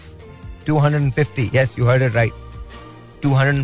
[0.66, 2.32] two hundred and fifty yes you heard it right
[3.22, 3.56] two hundred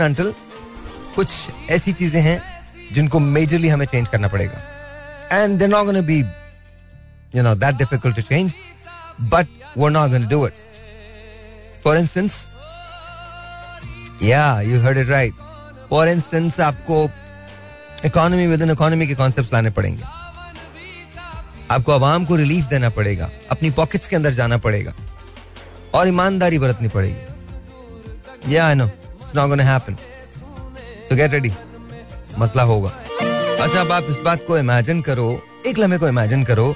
[0.00, 0.32] and
[1.14, 1.28] कुछ
[1.70, 2.42] ऐसी चीज़ें हैं
[2.94, 4.58] जिनको मेजरली हमें चेंज करना पड़ेगा।
[5.32, 6.18] And they not gonna be
[7.34, 8.54] you know that difficult to change
[9.22, 9.46] but
[9.78, 10.52] वो not gonna do it
[11.84, 12.46] for instance
[14.22, 15.34] yeah you heard it right
[15.90, 17.06] for instance आपको
[18.04, 20.02] इकोनॉमी विद इन इकोनॉमी के concept लाने पड़ेंगे।
[21.70, 24.92] आपको आवाम को relief देना पड़ेगा, अपनी पॉकेट्स के अंदर जाना पड़ेगा,
[25.94, 29.96] और ईमानदारी बरतनी पड़ेगी। Yeah I know it's not gonna happen
[31.08, 31.52] so get ready
[32.38, 32.90] मसला होगा।
[33.60, 35.28] अच्छा अब आप इस बात को इमेजिन करो।
[35.66, 36.72] एक लम्हे को इमेजिन करो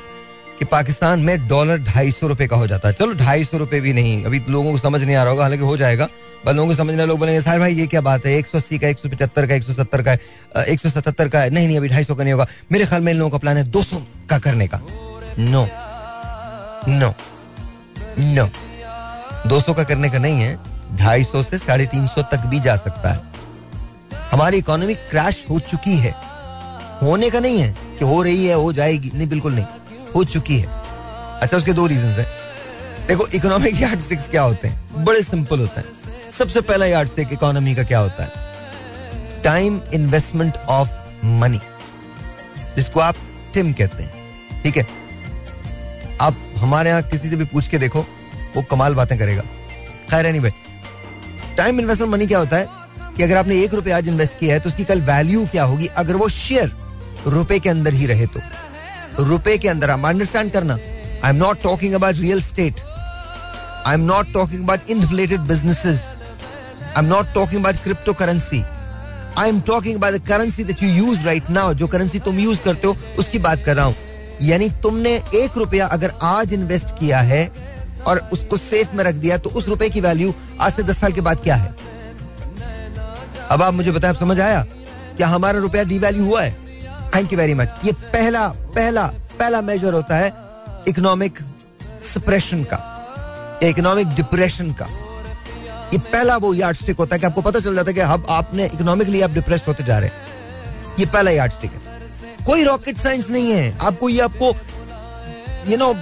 [0.59, 3.81] कि पाकिस्तान में डॉलर ढाई सौ रुपए का हो जाता है। चलो, ढाई सौ रुपए
[3.81, 6.09] भी नहीं। अभी लोगों को समझ नहीं आ रहा होगा, हालाँकि हो जाएगा।
[6.47, 8.33] पर लोगों को समझने लोग बोलेंगे सारे भाई, ये क्या बात है?
[8.33, 10.13] एक सौ अस्सी का, एक सौ पचहत्तर का, एक सौ सत्तर का
[10.63, 13.13] एक सौ सतहत्तर का, नहीं नहीं, अभी ढाई सौ का नहीं होगा। मेरे ख्याल में
[13.13, 14.81] इन लोगों का प्लान है दो सौ का करने का।
[15.39, 15.69] नो
[16.89, 17.15] नो
[18.19, 18.49] नो
[19.49, 20.59] दो सौ का करने का नहीं है,
[20.97, 23.21] ढाई सौ से साढ़े तीन सौ तक भी जा सकता है।
[24.33, 26.15] हमारी इकोनॉमी क्रैश हो चुकी है।
[27.03, 29.65] होने का नहीं है कि हो रही है, हो जाएगी, नहीं, बिल्कुल नहीं।
[30.15, 30.67] हो चुकी है।
[31.41, 32.27] अच्छा उसके दो रीजन है।
[33.09, 35.05] देखो इकोनॉमिक यार्ड क्या होते हैं?
[35.05, 36.04] बड़े सिंपल होता है।
[36.35, 39.43] सबसे पहला यार्ड स्टिक इकोनॉमी का क्या होता है?
[39.43, 40.89] टाइम इन्वेस्टमेंट ऑफ़
[41.41, 41.61] मनी
[42.77, 43.17] जिसको आप
[43.55, 44.87] टिम कहते हैं, ठीक है?
[46.21, 48.01] आप हमारे यहाँ किसी से भी पूछ के देखो,
[48.57, 49.43] वो कमाल बातें करेगा।
[50.11, 50.51] खैर नहीं भाई
[51.57, 52.67] टाइम इन्वेस्टमेंट मनी क्या होता है?
[53.17, 55.87] कि अगर आपने एक रुपए आज इन्वेस्ट किया है तो उसकी कल वैल्यू क्या होगी?
[55.87, 56.73] अगर वो शेयर
[57.27, 58.41] रुपए के अंदर ही रहे तो।
[59.25, 62.81] रुपए के अंदर आप अंडरस्टैंड करना। I am not talking about real estate
[63.87, 66.03] I am not talking about inflated businesses
[67.03, 68.63] not talking about crypto currency
[69.39, 72.61] I am talking about the currency that you use right now जो currency तुम use
[72.63, 73.95] करते हो, उसकी बात कर रहा हूँ।
[74.43, 77.47] यानी तुमने एक रुपया अगर आज इन्वेस्ट किया है
[78.07, 81.13] और उसको सेफ़ में रख दिया तो उस रुपए की वैल्यू आज से दस साल
[81.13, 81.75] के बाद क्या है?
[83.51, 84.63] अब आप मुझे बताएँ समझ आया?
[85.17, 86.51] क्या हमारा रुपया डिवैल्यू हुआ है?
[87.15, 89.07] थैंक यू वेरी मच ये पहला पहला
[89.39, 90.33] पहला मेजर होता है
[90.89, 91.39] इकोनॉमिक
[92.05, 92.79] सप्रेशन का
[93.63, 94.87] इकोनॉमिक डिप्रेशन का।
[95.95, 98.27] ये पहला वो यार्ड स्टिक होता है कि आपको पता चल जाता है कि अब
[98.29, 102.99] आपने इकोनॉमिकली आप डिप्रेस होते जा रहे हैं। ये पहला यार्ड स्टिक है। कोई रॉकेट
[102.99, 104.49] साइंस नहीं है। आपको ये आपको
[105.71, 105.95] यू नो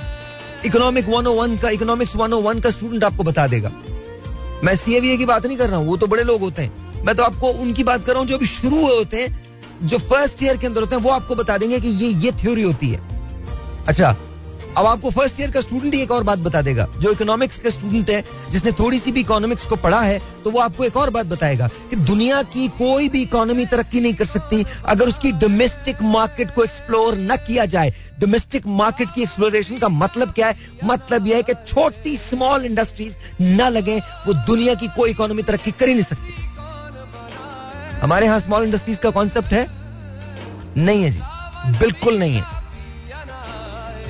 [0.65, 3.73] इकोनॉमिक 101 का इकोनॉमिक्स 101 का स्टूडेंट आपको बता देगा।
[4.65, 7.15] मैं सीएवीए की बात नहीं कर रहा हूँ, वो तो बड़े लोग होते हैं। मैं
[7.17, 9.31] तो आपको उनकी बात कर रहा हूँ जो अभी शुरू हुए होते हैं,
[9.83, 12.63] जो फ़र्स्ट ईयर के अंदर होते हैं, वो आपको बता देंगे कि ये ये थ्योरी
[12.63, 13.01] होती है।
[13.89, 14.17] अच्छा
[14.73, 17.71] अब आपको फ़र्स्ट ईयर का स्टूडेंट ही एक और बात बता देगा, जो इकोनॉमिक्स का
[17.71, 21.11] स्टूडेंट है, जिसने थोड़ी सी भी इकोनॉमिक्स को पढ़ा है तो वो आपको एक और
[21.11, 26.03] बात बताएगा कि दुनिया की कोई भी इकोनॉमी तरक्की नहीं कर सकती अगर उसकी डोमेस्टिक
[26.05, 30.57] मार्केट को एक्सप्लोर न किया जाए। डोमेस्टिक मार्केट की एक्सप्लोरेशन का मतलब क्या है?
[30.85, 35.71] मतलब यह है कि छोटी स्मॉल इंडस्ट्रीज़ न लगे, वो दुनिया की कोई इकोनॉमी तरक्की
[35.73, 36.35] कर ही नहीं सकती।
[38.01, 39.67] हमारे यहाँ स्मॉल इंडस्ट्रीज़ का कॉन्सेप्ट है?
[40.77, 41.21] नहीं है जी।
[41.79, 42.62] बिल्कुल नहीं है।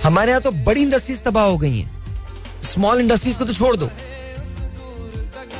[0.03, 2.05] हमारे यहाँ तो बड़ी इंडस्ट्रीज़ तबाह हो गई हैं।
[2.63, 3.87] स्मॉल इंडस्ट्रीज़ को तो छोड़ दो।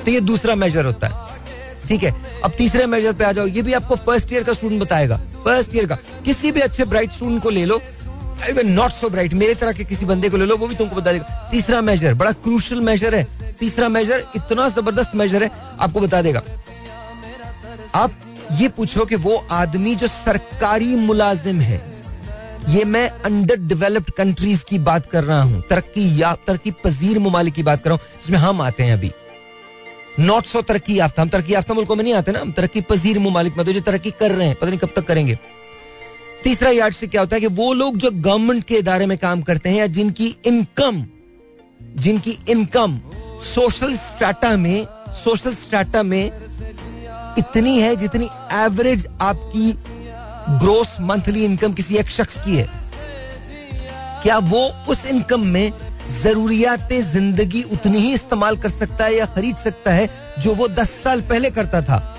[0.05, 2.41] तो ये दूसरा मेजर होता है। ठीक है?
[2.45, 5.77] अब तीसरे मेजर पे आ जाओ। ये भी आपको फ़र्स्ट ईयर का स्टूडेंट बताएगा। फ़र्स्ट
[5.77, 7.81] ईयर का। किसी भी अच्छे ब्राइट स्टूडेंट को ले लो।
[8.51, 10.97] इवन नॉट सो ब्राइट मेरे तरह के किसी बंदे को ले लो, वो भी तुमको
[10.97, 15.51] बता देगा। तीसरा मेजर बड़ा क्रूशल मेजर है। तीसरा मेजर इतना ज़बरदस्त मेजर है,
[15.81, 16.43] आपको बता देगा।
[17.95, 18.13] आप
[18.53, 21.92] ये पूछो कि वो आदमी जो सरकारी मुलाजिम है
[22.69, 27.55] ये मैं अंडर डेवलप्ड कंट्रीज़ की बात कर रहा हूँ। तरक्की या, तरक्की पजीर ममालिक
[27.55, 29.11] की बात कर रहा हूँ, जिसमें हम आते हैं अभी।
[30.19, 33.19] नॉट सो तरक्की याफ्ता, हम तरक्की याफ्ता मुल्कों में नहीं आते ना, हम तरक्की पजीर
[33.19, 35.39] ममालिक में तो जो तरक्की कर रहे हैं, पता नहीं कब तक करेंगे।
[36.45, 39.43] तीसरा यार्ड से क्या होता है कि वो लोग जो गवर्नमेंट के इदारे में काम
[39.43, 41.05] करते हैं या जिनकी इनकम
[41.99, 43.01] जिनकी इनकम
[43.45, 46.25] सोशल स्ट्राटा में सोशल स्ट्राटा में
[47.39, 49.73] इतनी है जितनी एवरेज आपकी
[50.49, 52.69] ग्रोस मंथली इनकम किसी एक शख्स की है?
[54.23, 55.73] क्या वो उस इनकम में
[56.23, 60.91] जरूरियात ज़िंदगी उतनी ही इस्तेमाल कर सकता है या खरीद सकता है जो वो दस
[60.91, 62.19] साल पहले करता था?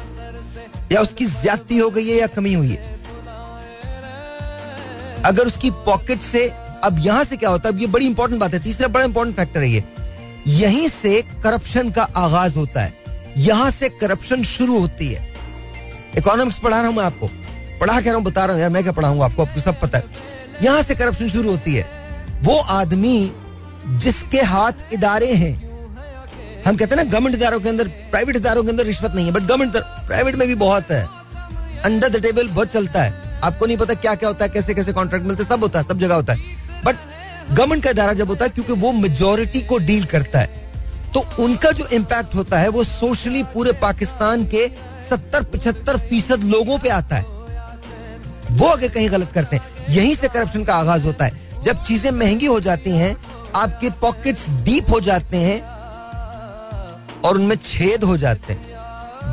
[0.92, 3.00] या उसकी ज्यादती हो गई है या कमी हुई है?
[5.26, 6.48] अगर उसकी पॉकेट से,
[6.84, 7.76] अब यहाँ से क्या होता है?
[7.76, 9.84] अब ये बड़ी इंपॉर्टेंट बात है, तीसरा बड़ा इंपॉर्टेंट फैक्टर है ये।
[10.48, 12.94] यहीं से करप्शन का आगाज़ होता है।
[13.38, 15.34] यहाँ से करप्शन शुरू होती है।
[16.18, 17.30] इकोनॉमिक्स पढ़ा रहा हूँ मैं आपको।
[17.84, 19.98] पढ़ा कह रहा हूँ, बता रहा हूँ, यार मैं क्या पढ़ाऊँगा, आपको आपको सब पता
[19.98, 20.04] है।
[20.64, 21.86] यहाँ से करप्शन शुरू होती है।
[22.44, 23.32] वो आदमी
[23.98, 25.54] जिसके हाथ इदारे हैं,
[26.66, 29.32] हम कहते हैं ना गवर्नमेंट इदारों के अंदर प्राइवेट इदारों के अंदर रिश्वत नहीं है
[29.32, 29.74] बट गवर्नमेंट
[30.08, 31.08] प्राइवेट में भी बहुत है।
[31.86, 34.94] अंडर द टेबल बहुत चलता है। आपको नहीं पता क्या क्या होता है कैसे कैसे
[34.94, 36.40] कॉन्ट्रैक्ट मिलते सब होता है, सब जगह होता है।
[36.86, 36.96] बट
[37.50, 40.62] गवर्नमेंट का इदारा जब होता है, क्योंकि वो मेजोरिटी को डील करता है
[41.14, 44.68] तो उनका जो इम्पैक्ट होता है, वो सोशली पूरे पाकिस्तान के
[45.10, 47.33] सत्तर पचहत्तर फ़ीसद लोगों पे आता है।
[48.52, 52.12] वो अगर कहीं गलत करते हैं, यहीं से करप्शन का आगाज़ होता है। जब चीज़ें
[52.12, 53.16] महँगी हो जाती हैं,
[53.56, 55.62] आपके पॉकेट्स डीप हो जाते हैं
[57.22, 58.74] और उनमें छेद हो जाते हैं।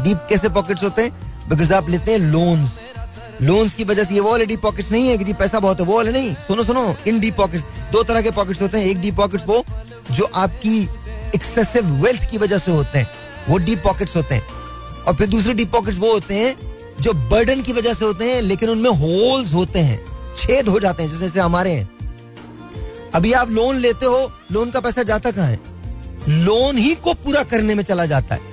[0.03, 1.49] डीप कैसे पॉकेट्स होते हैं?
[1.49, 2.79] बिकॉज़ आप लेते हैं लोन्स
[3.42, 5.81] लोन्स की वजह से ये वो वाले डीप पॉकेट्स नहीं है कि जी पैसा बहुत
[5.81, 8.87] है, वो वाले नहीं। सुनो सुनो, इन डीप पॉकेट्स दो तरह के पॉकेट्स होते हैं।
[8.87, 9.64] एक डीप पॉकेट्स वो,
[10.11, 10.88] जो आपकी
[11.35, 13.11] एक्सेसिव वेल्थ की वजह से होते हैं।
[13.49, 14.46] वो डीप पॉकेट्स होते हैं।
[15.09, 16.69] और फिर दूसरे डीप पॉकेट्स वो होते हैं
[17.00, 21.02] जो बर्डन की वजह से होते हैं लेकिन उनमें होल्स होते हैं छेद हो जाते
[21.02, 21.88] हैं जैसे हमारे हैं।
[23.14, 25.60] अभी आप लोन लेते हो लोन का पैसा जाता कहाँ है?
[26.28, 28.48] लोन ही को पूरा करने में चला जाता है।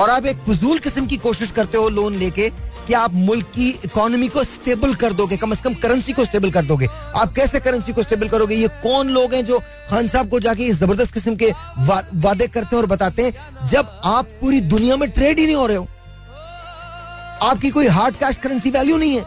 [0.00, 2.48] और आप एक फजूल किस्म की कोशिश करते हो लोन लेके
[2.86, 6.50] कि आप मुल्क की इकोनॉमी को स्टेबल कर दोगे कम से कम करेंसी को स्टेबल
[6.50, 8.54] कर दोगे। आप कैसे करेंसी को स्टेबल करोगे?
[8.54, 9.58] ये कौन लोग हैं जो
[9.90, 14.00] खान साहब को जाके ज़बरदस्त किस्म के वा, वादे करते हैं और बताते हैं जब
[14.04, 15.86] आप पूरी दुनिया में ट्रेड ही नहीं हो रहे हो।
[17.42, 19.22] आपकी कोई हार्ड कैश करेंसी वैल्यू नहीं है।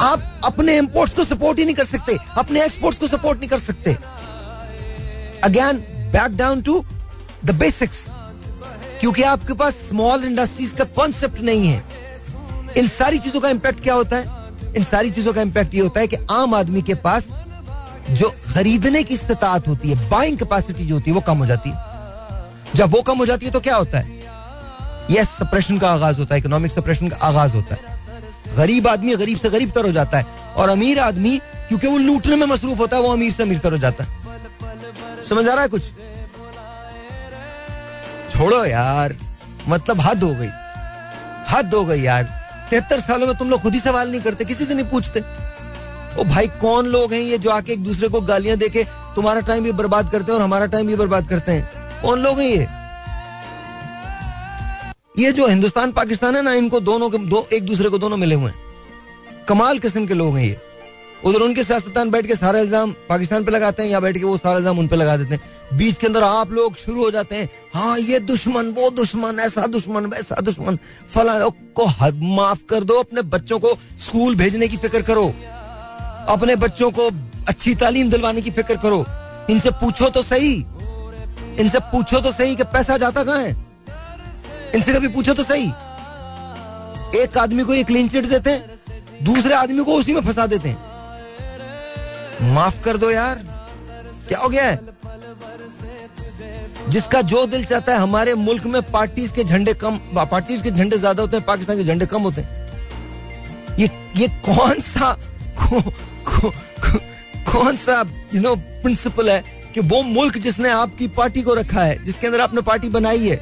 [0.00, 3.58] आप अपने इंपोर्ट्स को सपोर्ट ही नहीं कर सकते, अपने एक्सपोर्ट्स को सपोर्ट नहीं कर
[3.58, 3.96] सकते।
[5.44, 5.78] Again
[6.12, 6.84] back down to
[7.44, 8.06] the basics
[9.00, 11.84] क्योंकि आपके पास स्मॉल इंडस्ट्रीज़ का कॉन्सेप्ट नहीं है।
[12.76, 14.38] इन सारी चीज़ों का इंपैक्ट क्या होता है?
[14.76, 17.28] इन सारी चीज़ों का इंपैक्ट ये होता है कि आम आदमी के पास
[18.10, 21.70] जो खरीदने की इस्तात होती है बाइंग कैपेसिटी जो होती है, वो कम हो जाती
[21.70, 21.76] है।
[22.76, 24.19] जब वो कम हो जाती है तो क्या होता है?
[25.10, 27.98] यस सप्रेशन का आगाज़ होता है इकोनॉमिक सप्रेशन का आगाज़ होता है।
[28.56, 30.24] गरीब आदमी गरीब से गरीब तर हो जाता है
[30.56, 31.36] और अमीर आदमी,
[31.68, 35.24] क्योंकि वो लूटने में मसरूफ होता है, वो अमीर से अमीर तर हो जाता है।
[35.28, 35.82] समझ आ रहा है कुछ?
[38.30, 39.16] छोड़ो यार
[39.68, 40.50] मतलब हद हो गई।
[41.50, 42.24] हद हो गई यार।
[42.70, 45.20] तिहत्तर सालों में तुम लोग खुद ही सवाल नहीं करते, किसी से नहीं पूछते।
[46.18, 49.64] ओ भाई, कौन लोग हैं ये जो आके एक दूसरे को गालियाँ देके तुम्हारा टाइम
[49.64, 51.70] भी बर्बाद करते हैं और हमारा टाइम भी बर्बाद करते हैं?
[52.02, 52.66] कौन लोग हैं ये?
[55.20, 58.34] ये जो हिंदुस्तान, पाकिस्तान है ना, इनको दोनों के, दो, एक दूसरे को दोनों मिले
[58.34, 60.58] हुए हैं। कमाल किस्म के लोग हैं ये।
[61.26, 64.36] उधर उनके सियासतदान बैठ के सारा इल्ज़ाम पाकिस्तान पे लगाते हैं, या बैठ के वो
[64.38, 67.36] सारा इल्ज़ाम उन पे लगा देते हैं। बीच के अंदर आप लोग शुरू हो जाते
[67.36, 70.78] हैं हाँ ये दुश्मन, वो दुश्मन, ऐसा दुश्मन, वैसा दुश्मन,
[71.14, 75.26] फला को हद माफ़ कर दो, अपने बच्चों को स्कूल भेजने की फ़िक्र करो।
[76.28, 77.10] अपने बच्चों को
[77.48, 79.04] अच्छी तालीम दिलवाने की फ़िक्र करो।
[79.50, 80.54] इनसे पूछो तो सही।
[81.60, 83.69] इनसे पूछो तो सही कि पैसा जाता कहाँ है?
[84.74, 85.66] इनसे कभी पूछो तो सही।
[87.18, 90.68] एक आदमी को ये क्लीन चिट देते हैं दूसरे आदमी को उसी में फंसा देते
[90.68, 90.78] हैं।
[92.54, 93.42] माफ़ कर दो यार
[94.28, 94.78] क्या हो गया है?
[96.88, 100.96] जिसका जो दिल चाहता है हमारे मुल्क में पार्टीज़ के झंडे कम पार्टीज़ के झंडे
[100.98, 102.58] ज़्यादा होते हैं पाकिस्तान के झंडे कम होते हैं।
[103.78, 105.12] ये ये कौन सा
[105.58, 106.98] कौ, कौ, कौ,
[107.52, 108.02] कौन सा
[108.34, 109.42] यू नो प्रिंसिपल है
[109.74, 113.36] कि वो मुल्क जिसने आपकी पार्टी को रखा है जिसके अंदर आपने पार्टी बनाई है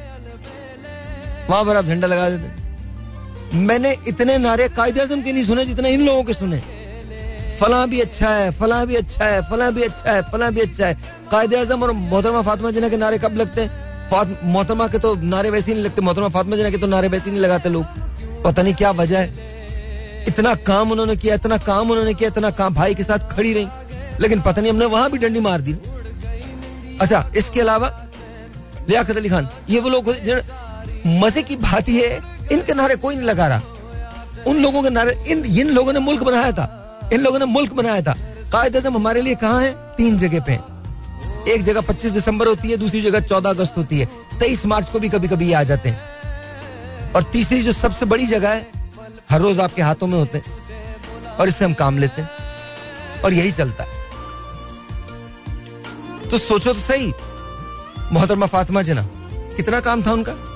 [1.49, 5.89] वहाँ पर आप झंडा लगा देते। मैंने इतने नारे कायदे आज़म के नहीं सुने जितने
[5.89, 6.61] इन लोगों के सुने।
[7.59, 10.87] फला भी अच्छा है, फला भी अच्छा है, फला भी अच्छा है, फला भी अच्छा
[10.87, 10.93] है।
[11.31, 13.87] कायदे आज़म और मोहतरमा फातिमा जिना के नारे कब लगते हैं?
[14.45, 17.41] मोहतरमा के तो नारे वैसे नहीं लगते, मोहतरमा फातिमा जिना के तो नारे वैसे नहीं
[17.41, 17.85] लगाते लोग।
[18.43, 22.73] पता नहीं क्या वजह है। इतना काम उन्होंने किया, इतना काम उन्होंने किया, इतना काम
[22.73, 23.67] भाई के साथ खड़ी रही।
[24.21, 25.73] लेकिन पता नहीं हमने वहाँ भी डंडी मार दी।
[27.01, 27.87] अच्छा इसके अलावा
[28.89, 30.09] लियाकत अली खान, ये वो लोग
[31.07, 33.61] मज़े की बात ये है, इनके नारे कोई नहीं लगा रहा।
[34.47, 37.73] उन लोगों के नारे, इन इन लोगों ने मुल्क बनाया था, इन लोगों ने मुल्क
[37.73, 38.13] बनाया था।
[38.51, 39.71] कायद अजम हमारे लिए कहाँ है?
[39.71, 40.59] तीन जगह पे
[41.51, 44.05] एक जगह 25 दिसंबर होती है, दूसरी जगह 14 अगस्त होती है।
[44.39, 46.01] 23 मार्च को भी कभी कभी आ जाते हैं।
[47.11, 48.71] और तीसरी जो सबसे बड़ी जगह है,
[49.29, 50.59] हर रोज आपके हाथों में होते हैं।
[51.37, 52.29] और इससे हम काम लेते हैं।
[53.25, 53.89] और यही चलता है।
[56.29, 57.13] तो सोचो तो सही।
[58.11, 59.01] मोहतरमा फातिमा जना,
[59.57, 60.48] कितना काम था उनका?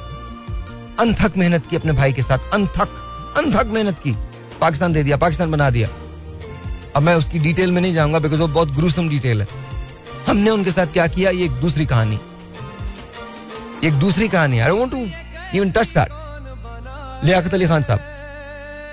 [0.99, 2.89] अनथक मेहनत की अपने भाई के साथ, अनथक
[3.37, 4.15] अनथक मेहनत की।
[4.61, 5.87] पाकिस्तान दे दिया, पाकिस्तान बना दिया।
[6.95, 9.47] अब मैं उसकी डिटेल में नहीं जाऊँगा बिकॉज़ वो बहुत ग्रूसम डिटेल है।
[10.27, 11.29] हमने उनके साथ क्या किया?
[11.31, 12.19] ये एक दूसरी कहानी।
[13.83, 14.97] एक दूसरी कहानी। I want to
[15.57, 17.99] even touch that Liaquat Ali Khan साहब,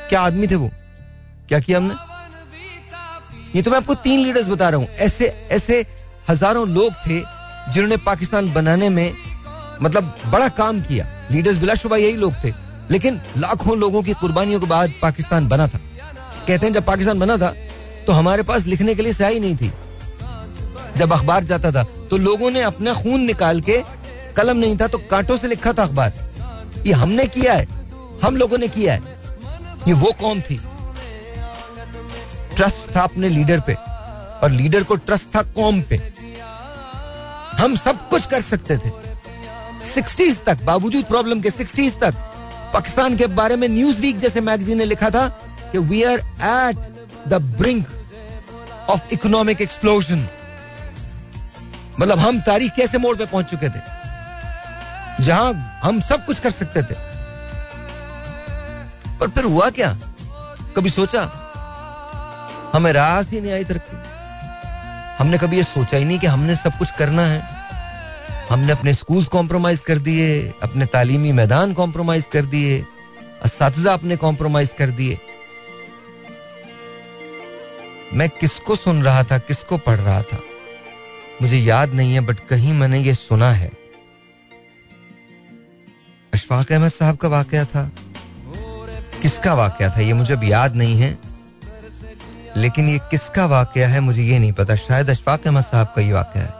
[0.08, 0.70] क्या आदमी थे वो?
[1.48, 1.94] क्या किया हमने?
[3.54, 5.84] ये तो मैं आपको तीन लीडर्स बता रहा हूँ। ऐसे ऐसे
[6.28, 7.18] हज़ारों लोग थे
[7.72, 9.12] जिन्होंने पाकिस्तान बनाने में
[9.82, 12.52] मतलब बड़ा काम किया। लीडर्स बिलाशुबा यही लोग थे।
[12.90, 15.78] लेकिन लाखों लोगों की कुर्बानियों के बाद पाकिस्तान बना था।
[16.48, 17.50] कहते हैं जब पाकिस्तान बना था
[18.06, 19.72] तो हमारे पास लिखने के लिए स्याही नहीं थी।
[20.96, 23.82] जब अखबार जाता था तो लोगों ने अपना खून निकाल के
[24.36, 26.30] कलम नहीं था तो कांटों से लिखा था अखबार।
[26.86, 27.66] ये हमने किया है।
[28.24, 29.00] हम लोगों ने किया है।
[29.88, 30.60] ये वो कौम थी।
[32.56, 33.74] ट्रस्ट था अपने लीडर पे।
[34.42, 36.12] और लीडर को ट्रस्ट था कौम पे।
[37.58, 39.09] हम सब कुछ कर सकते थे।
[39.82, 42.14] सिक्सटीज तक, बावजूद प्रॉब्लम के सिक्सटीज तक।
[42.74, 45.28] पाकिस्तान के बारे में न्यूज़ वीक जैसे मैगजीन ने लिखा था
[45.72, 47.86] कि we are at the brink
[48.90, 50.28] of economic explosion
[52.00, 53.80] मतलब हम तारीख कैसे मोड़ पे पहुँच चुके थे?
[55.20, 56.94] जहाँ हम सब कुछ कर सकते थे।
[59.18, 59.98] पर फिर हुआ क्या?
[60.76, 61.22] कभी सोचा?
[62.74, 63.96] हमें रास ही नहीं आई तरक्की।
[65.18, 67.59] हमने कभी ये सोचा ही नहीं कि हमने सब कुछ करना है।
[68.50, 72.86] हमने अपने स्कूल्स कॉम्प्रोमाइज कर दिए, अपने तालीमी मैदान कॉम्प्रोमाइज कर दिए
[73.88, 75.18] अपने कॉम्प्रोमाइज कर दिए।
[78.14, 80.38] मैं किसको सुन रहा था, किसको पढ़ रहा था?
[81.42, 83.72] मुझे याद नहीं है बट कहीं मैंने ये सुना है।
[86.34, 87.90] अशफाक अहमद साहब का वाकया था।
[89.22, 91.18] किसका वाकया था, ये मुझे अब याद नहीं है।
[92.56, 96.12] लेकिन ये किसका वाकया है, मुझे ये नहीं पता। शायद अशफाक अहमद साहब का ये
[96.12, 96.59] वाकया है।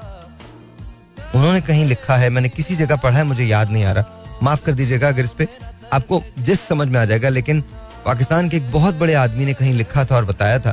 [1.35, 4.62] उन्होंने कहीं लिखा है, मैंने किसी जगह पढ़ा है, मुझे याद नहीं आ रहा। माफ़
[4.64, 5.47] कर दीजिएगा अगर इस पर
[5.93, 7.61] आपको जिस समझ में आ जाएगा, लेकिन
[8.05, 10.73] पाकिस्तान के एक बहुत बड़े आदमी ने कहीं लिखा था और बताया था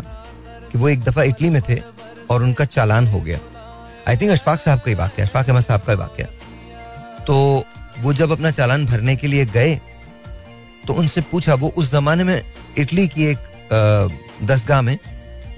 [0.72, 1.80] कि वो एक दफ़ा इटली में थे
[2.30, 3.40] और उनका चालान हो गया।
[4.08, 6.28] आई थिंक अशफाक साहब का ही वाक्य अशफाक अहमद साहब का ही वाक्य
[7.28, 7.64] तो
[8.02, 9.76] वो जब अपना चालान भरने के लिए गए
[10.88, 12.42] तो उनसे पूछा, वो उस जमाने में
[12.78, 13.38] इटली की एक
[14.44, 14.98] दसगाह में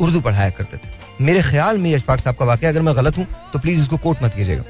[0.02, 3.26] उर्दू पढ़ाया करते थे। मेरे ख्याल में अशफाक साहब का वाक्य अगर मैं गलत हूँ
[3.54, 4.64] तो प्लीज़ इसको कोट मत कीजिएगा।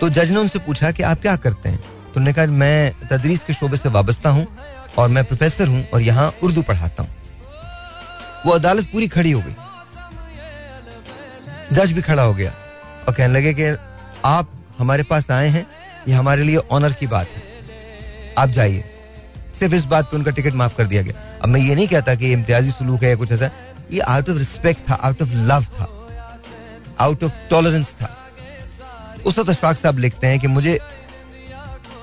[0.00, 1.78] तो जज ने उनसे पूछा कि आप क्या करते हैं?
[1.78, 4.46] तो उन्होंने कहा, मैं तदरीस के शोबे से वाबस्ता हूँ
[4.98, 7.10] और मैं प्रोफेसर हूँ और यहाँ उर्दू पढ़ाता हूँ।
[8.46, 9.54] वो अदालत पूरी खड़ी हो गई।
[11.72, 12.54] जज भी खड़ा हो गया
[13.08, 13.76] और कहने लगे कि,
[14.24, 15.66] आप हमारे पास आए हैं,
[16.08, 17.42] ये हमारे लिए ऑनर की बात है।
[18.38, 18.84] आप जाइए।
[19.58, 22.14] सिर्फ़ इस बात पे उनका टिकट माफ़ कर दिया गया। अब मैं ये नहीं कहता
[22.14, 23.50] कि इम्तियाजी सलूक है या कुछ ऐसा।
[23.92, 26.08] ये आउट ऑफ़ रिस्पेक्ट था आउट ऑफ़ लव था।
[27.00, 28.16] आउट ऑफ़ टॉलरेंस था।
[29.20, 30.78] उस वक्त अशफाक साहब लिखते हैं कि मुझे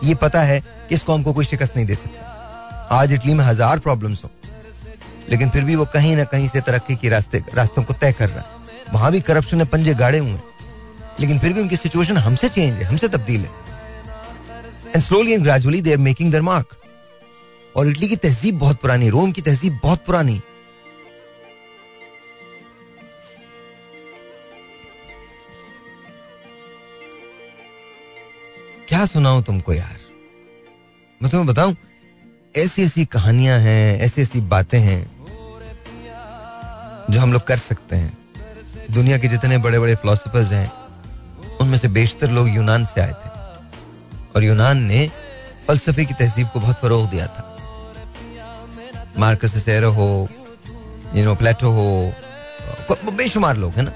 [0.04, 3.44] ये पता है कि इस कौम को कोई शिकस्त नहीं दे सकता। आज इटली में
[3.46, 4.30] हज़ार प्रॉब्लम्स हो,
[5.30, 8.30] लेकिन फिर भी वो कहीं ना कहीं से तरक्की के रास्ते रास्तों को तय कर
[8.30, 10.38] रहा है। वहाँ भी करप्शन ने पंजे गाड़े हुए
[11.20, 13.50] लेकिन फिर भी उनकी सिचुएशन हमसे चेंज है, हमसे तब्दील है।
[14.88, 16.76] And slowly and gradually they are making Denmark
[17.76, 20.42] और इटली की तहजीब बहुत पुरानी, रोम की तहजीब बहुत पुरानी।
[28.98, 29.98] क्या सुनाऊं तुमको यार?
[31.22, 31.76] मैं तुम्हें बताऊँ
[32.58, 35.02] ऐसी ऐसी कहानियाँ हैं ऐसी ऐसी बातें हैं,
[37.10, 38.18] जो हम लोग कर सकते हैं।
[38.92, 40.72] दुनिया के जितने बड़े बड़े फिलोसफर्स हैं,
[41.58, 43.30] उनमें से बेशतर लोग यूनान से आए थे।
[44.36, 45.12] और यूनान ने
[45.68, 47.46] फलसफे की तहजीब को बहुत फरोग दिया था।
[49.18, 50.10] मार्कस हो,
[51.16, 53.94] यू नो, प्लेटो हो बेशुमार लोग है ना?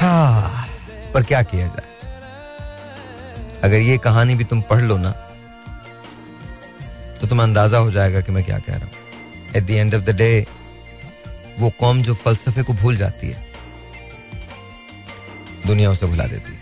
[0.00, 0.66] हाँ
[1.14, 1.91] पर क्या किया जाए?
[3.64, 5.10] अगर ये कहानी भी तुम पढ़ लो ना
[7.20, 8.92] तो तुम्हें अंदाज़ा हो जाएगा कि मैं क्या कह रहा हूँ।
[9.56, 10.46] At the end of the day
[11.58, 13.44] वो कौम जो फलसफे को भूल जाती है,
[15.66, 16.60] दुनिया उसे भुला देती है।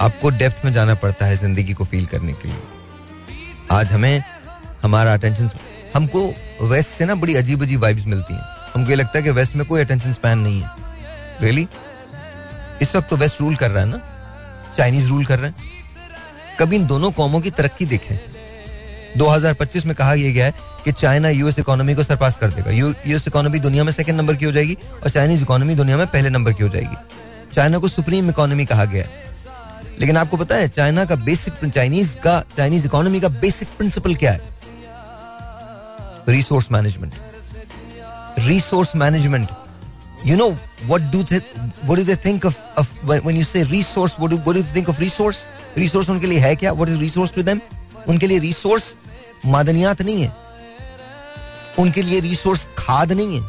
[0.00, 2.62] आपको डेप्थ में जाना पड़ता है ज़िंदगी को फील करने के लिए।
[3.70, 4.22] आज हमें,
[4.82, 5.50] हमारा अटेंशन
[5.94, 6.20] हमको
[6.62, 8.44] वेस्ट से ना बड़ी अजीब अजीब वाइब्स मिलती हैं।
[8.74, 10.70] हमको ये लगता है कि वेस्ट में कोई अटेंशन स्पैन नहीं है।
[11.42, 12.82] Really really?
[12.82, 14.00] इस वक्त तो वेस्ट रूल कर रहा है ना?
[14.76, 15.56] चाइनीज़ रूल कर रहे हैं।
[16.58, 18.18] कभी इन दोनों कौमों की तरक्की देखें।
[19.16, 20.54] 2025 में कहा यह गया है
[20.84, 24.44] कि चाइना यूएस इकोनॉमी को सरपास कर देगा। यूएस इकोनॉमी दुनिया में सेकंड नंबर की
[24.44, 26.96] हो जाएगी और चाइनीज़ इकोनॉमी दुनिया में पहले नंबर की हो जाएगी।
[27.52, 29.10] चाइना को सुप्रीम इकोनॉमी कहा गया है।
[30.00, 34.32] लेकिन आपको पता है, चाइना का बेसिक चाइनीज़ का, चाइनीज़ इकोनॉमी का बेसिक प्रिंसिपल क्या
[34.32, 34.40] है?
[36.28, 37.14] Resource management
[38.38, 39.48] resource management
[40.24, 40.56] you know
[40.86, 41.40] what do they
[41.86, 44.62] what do they think of of when when you say resource what do what do
[44.62, 45.38] you think of resource
[45.78, 47.60] resource उनके लिए है क्या what is resource to them
[48.08, 48.94] उनके लिए resource
[49.46, 50.36] मादनियात नहीं है
[51.78, 53.48] उनके लिए resource खाद नहीं है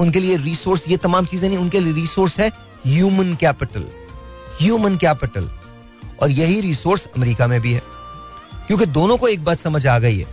[0.00, 2.52] उनके लिए resource ये तमाम चीज़ें नहीं उनके लिए resource है
[2.86, 3.82] human capital
[4.62, 5.42] human capital
[6.22, 7.82] और यही रिसोर्स अमेरिका में भी है
[8.66, 10.26] क्योंकि दोनों को एक बात समझ आ गई है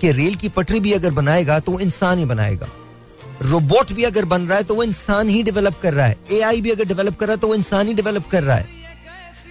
[0.00, 2.68] कि रेल की पटरी भी अगर बनाएगा तो इंसान ही बनाएगा
[3.42, 6.60] रोबोट भी अगर बन रहा है तो वो इंसान ही डेवलप कर रहा है। एआई
[6.60, 8.66] भी अगर डेवलप कर रहा है तो वो इंसान ही डेवलप कर रहा है।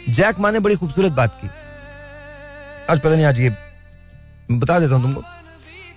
[0.10, 1.48] जैक मा ने बड़ी खूबसूरत बात की।
[2.90, 3.50] आज पता नहीं, आज ये
[4.52, 5.24] बता देता हूँ तुमको।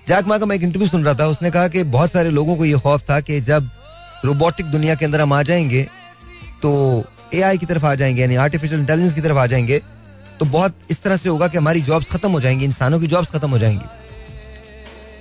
[0.08, 2.56] जैक मा का मैं एक इंटरव्यू सुन रहा था। उसने कहा कि बहुत सारे लोगों
[2.56, 3.70] को ये खौफ था कि जब
[4.24, 5.82] रोबोटिक दुनिया के अंदर हम आ जाएँगे
[6.62, 9.78] तो एआई की तरफ़ आ जाएँगे, यानी आर्टिफिशियल इंटेलिजेंस की तरफ़ आ जाएँगे
[10.40, 13.30] तो बहुत इस तरह से होगा कि हमारी जॉब्स खत्म हो जाएँगी, इंसानों की जॉब्स
[13.30, 13.84] खत्म हो जाएँगी।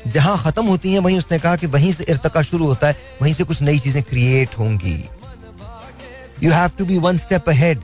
[0.10, 3.34] जहाँ खत्म होती हैं, वहीं उसने कहा कि वहीं से इर्तका शुरू होता है, वहीं
[3.34, 4.98] से कुछ नई चीज़ें क्रिएट होंगी।
[6.44, 7.82] You have to be one step ahead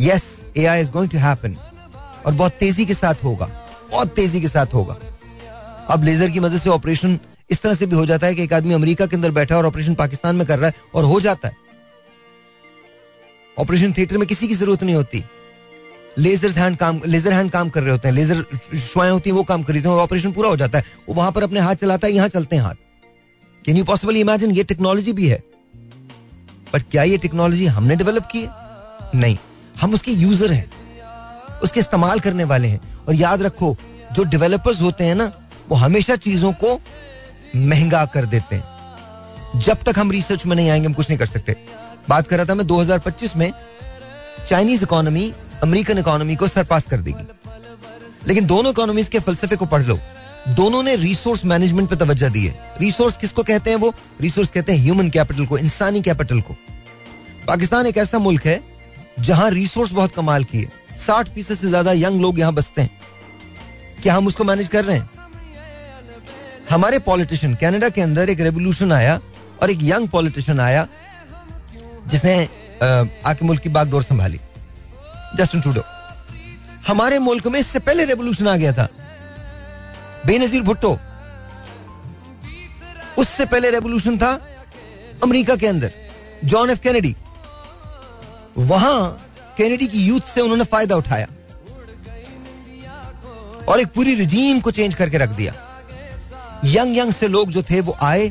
[0.00, 0.24] yes
[0.56, 1.56] A I is going to happen
[2.26, 3.46] और बहुत तेज़ी के साथ होगा,
[3.90, 4.96] बहुत तेज़ी के साथ होगा।
[5.90, 7.18] अब लेजर की मदद से ऑपरेशन
[7.50, 9.58] इस तरह से भी हो जाता है कि एक आदमी अमेरिका के अंदर बैठा है
[9.58, 11.56] और ऑपरेशन पाकिस्तान में कर रहा है और हो जाता है।
[13.56, 15.24] ऑपरेशन थिएटर में किसी की ज़रूरत नहीं होती।
[16.18, 18.44] लेजर हैंड काम, लेजर हैंड काम कर रहे होते हैं, लेजर
[18.78, 21.42] शुआएँ होती हैं, वो काम कर हैं ऑपरेशन पूरा हो जाता है, वो वहाँ पर
[21.42, 22.74] अपने हाथ चलाता है, यहाँ चलते हैं हाथ।
[23.64, 25.42] कैन यू पॉसिबल इमेजिन ये टेक्नोलॉजी भी है।
[26.74, 28.50] बट क्या ये टेक्नोलॉजी हमने डेवलप की है?
[29.14, 29.36] नहीं।
[29.80, 30.70] हम उसके यूज़र हैं,
[31.60, 33.76] उसके इस्तेमाल करने वाले हैं। और याद रखो,
[34.12, 35.32] जो डेवलपर्स होते हैं ना,
[35.68, 36.80] वो हमेशा चीज़ों को
[37.56, 41.26] महँगा कर देते हैं। जब तक हम रिसर्च में नहीं आएँगे, हम कुछ नहीं कर
[41.26, 41.56] सकते।
[42.08, 43.52] बात कर रहा था मैं 2025 में
[44.48, 45.32] चाइनीज़ इकोनॉमी
[45.62, 47.24] अमेरिकन इकोनॉमी को सरपास कर देगी।
[48.28, 49.98] लेकिन दोनों इकोनॉमीज के फलसफे को पढ़ लो।
[50.48, 53.92] दोनों ने रिसोर्स मैनेजमेंट पर तवज्जो दी है। रिसोर्स किसको कहते हैं वो?
[54.20, 56.56] रिसोर्स कहते हैं ह्यूमन कैपिटल को, इंसानी कैपिटल को।
[57.46, 58.60] पाकिस्तान एक ऐसा मुल्क है
[59.20, 62.90] जहाँ रिसोर्स बहुत कमाल की है। साठ फ़ीसद से ज़्यादा यंग लोग यहाँ बसते हैं।
[64.02, 65.10] क्या हम उसको मैनेज कर रहे हैं?
[66.70, 69.20] हमारे पॉलिटिशियन कनाडा के अंदर एक रेवोल्यूशन आया
[69.62, 70.86] और एक यंग पॉलिटिशियन आया
[72.06, 72.42] जिसने
[73.26, 74.40] आके मुल्क की बागडोर संभाली।
[75.36, 75.82] जस्टिन ट्रूडो
[76.86, 78.88] हमारे मुल्क में इससे पहले रेवोल्यूशन आ गया था।
[80.26, 80.98] बेनजीर भुट्टो।
[83.18, 84.32] उससे पहले रेवोल्यूशन था
[85.22, 85.92] अमेरिका के अंदर।
[86.44, 87.14] जॉन एफ़ कैनेडी
[88.58, 88.98] वहाँ
[89.58, 91.26] कैनेडी की यूथ से उन्होंने फ़ायदा उठाया।
[93.68, 95.54] और एक पूरी रिजीम को चेंज करके रख दिया।
[96.64, 98.28] यंग यंग से लोग जो थे वो आए,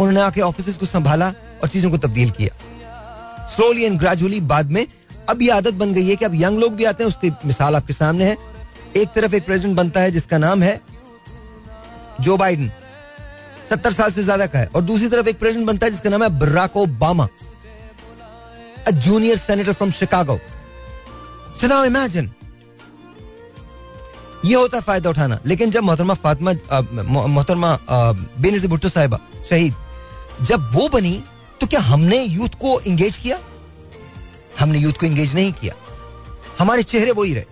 [0.00, 1.28] उन्होंने आके ऑफ़िस को संभाला
[1.62, 4.86] और चीज़ों को तब्दील किया। स्लोली एंड ग्रेजुअली बाद में
[5.28, 7.76] अब ये आदत बन गई है कि अब यंग लोग भी आते हैं, उसकी मिसाल
[7.76, 8.36] आपके सामने है।
[8.96, 10.80] एक तरफ़ एक प्रेसिडेंट बनता है, जिसका नाम है
[12.20, 12.70] जो बाइडन
[13.70, 16.22] सत्तर साल से ज़्यादा का है। और दूसरी तरफ़ एक प्रेसिडेंट बनता है, जिसका नाम
[16.22, 17.28] है Barack Obama
[18.86, 20.38] a junior senator from Chicago
[21.60, 22.30] so now imagine
[24.44, 26.52] ये होता है फ़ायदा उठाना। लेकिन जब मोहतरमा फातिमा
[27.02, 29.18] मोहतरमा बेनजीर भुट्टो साहिबा,
[29.50, 29.74] शहीद,
[30.42, 31.22] जब वो बनी
[31.60, 33.38] तो क्या हमने यूथ को इंगेज किया?
[34.60, 35.74] हमने यूथ को इंगेज नहीं किया।
[36.58, 37.44] हमारे चेहरे वही रहे।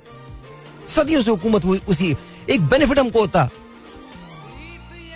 [0.88, 2.16] सदियों से हुकूमत हुई, उसी
[2.50, 3.48] एक बेनिफिट हमको होता।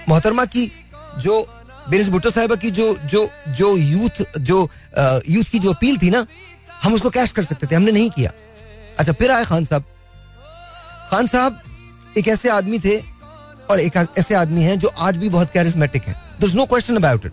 [0.09, 0.71] मोहतरमा की
[1.19, 1.41] जो
[1.89, 4.69] बेनस भुट्टो साहिबा की जो जो जो यूथ जो
[5.29, 6.27] यूथ की जो अपील थी ना,
[6.83, 8.31] हम उसको कैश कर सकते थे, हमने नहीं किया।
[8.99, 9.85] अच्छा फिर आए खान साहब।
[11.11, 11.63] खान साहब
[12.19, 12.97] एक ऐसे आदमी थे
[13.71, 17.33] और एक ऐसे आदमी हैं जो आज भी बहुत कैरिस्मेटिक हैं। No question about it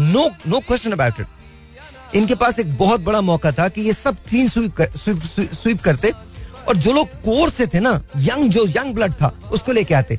[0.00, 1.26] no no question about it
[2.14, 5.52] इनके पास एक बहुत बड़ा मौका था कि ये सब क्लीन स्वीप कर, स्वीप, स्वीप,
[5.52, 6.12] स्वीप करते
[6.68, 10.18] और जो लोग कोर से थे ना यंग जो यंग ब्लड था उसको लेके आते।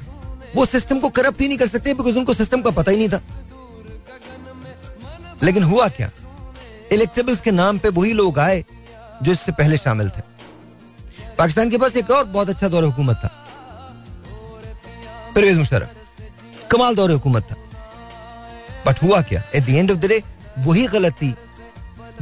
[0.55, 3.09] वो सिस्टम को करप्ट ही नहीं कर सकते बिकॉज़ उनको सिस्टम का पता ही नहीं
[3.09, 3.21] था।
[5.43, 6.09] लेकिन हुआ क्या?
[6.91, 8.63] इलेक्टेबल्स के नाम पे वही लोग आए
[9.23, 10.21] जो इससे पहले शामिल थे।
[11.37, 13.27] पाकिस्तान के पास एक और बहुत अच्छा दौर हुकूमत था।
[15.35, 17.55] परवेज मुशरफ कमाल दौर हुकूमत था।
[18.85, 19.43] बट हुआ क्या?
[19.55, 20.21] At the end of the day
[20.59, 21.33] वही गलती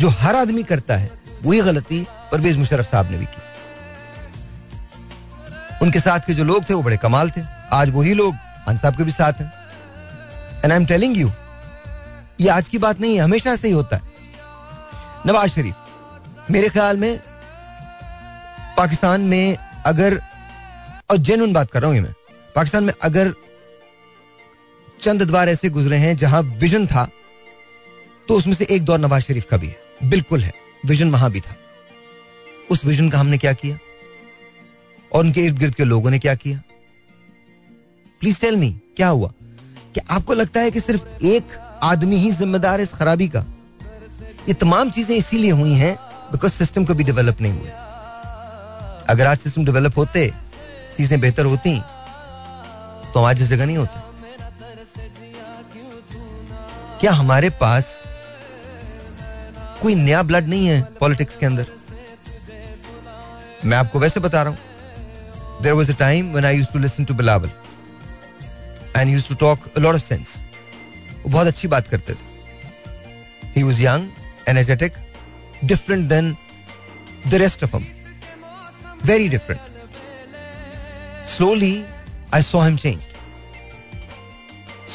[0.01, 1.09] जो हर आदमी करता है,
[1.43, 3.41] वही गलती परवेज मुशरफ साहब ने भी की।
[5.81, 7.41] उनके साथ के जो लोग थे, वो बड़े कमाल थे।
[7.73, 8.35] आज वही लोग
[8.65, 9.51] खान साहब के भी साथ हैं।
[10.63, 11.31] And I am telling you
[12.41, 14.03] ये आज की बात नहीं है हमेशा से ही होता है।
[15.25, 15.75] नवाज़ शरीफ,
[16.51, 17.19] मेरे ख्याल में
[18.77, 20.19] पाकिस्तान में अगर,
[21.09, 22.13] और जेनुन बात कर रहा हूँ मैं,
[22.55, 23.33] पाकिस्तान में अगर
[25.01, 27.07] चंद द्वार ऐसे गुजरे हैं जहाँ विजन था
[28.27, 30.53] तो उसमें से एक दौर नवाज़ शरीफ का भी है। बिल्कुल है।
[30.85, 31.55] विजन वहाँ भी था।
[32.71, 33.77] उस विजन का हमने क्या किया?
[35.13, 36.61] और उनके इर्द गिर्द के लोगों ने क्या किया?
[38.19, 39.31] प्लीज़ टेल मी क्या हुआ?
[39.95, 43.45] कि आपको लगता है कि सिर्फ़ एक आदमी ही जिम्मेदार है इस खराबी का?
[44.47, 45.95] ये तमाम चीज़ें इसीलिए हुई हैं
[46.31, 47.69] बिकॉज़ सिस्टम कभी डेवलप नहीं हुए
[49.09, 50.33] अगर आज सिस्टम डेवलप होते,
[50.97, 51.79] चीज़ें बेहतर होती
[53.13, 53.99] तो आज इस जगह नहीं होते।
[56.99, 58.00] क्या हमारे पास
[59.81, 61.65] कोई नया ब्लड नहीं है पॉलिटिक्स के अंदर।
[63.65, 64.59] मैं आपको वैसे बता रहा हूँ
[65.63, 67.51] there was a time when I use to listen to Bilawal
[68.97, 70.41] and use to talk lot of sense
[71.23, 72.29] वो बहुत अच्छी बात करते थे।
[73.55, 74.09] He was young
[74.49, 74.93] energetic
[75.63, 76.35] different than
[77.27, 77.85] the rest of हम
[79.05, 79.61] very different
[81.29, 81.73] slowly
[82.33, 83.07] I saw him change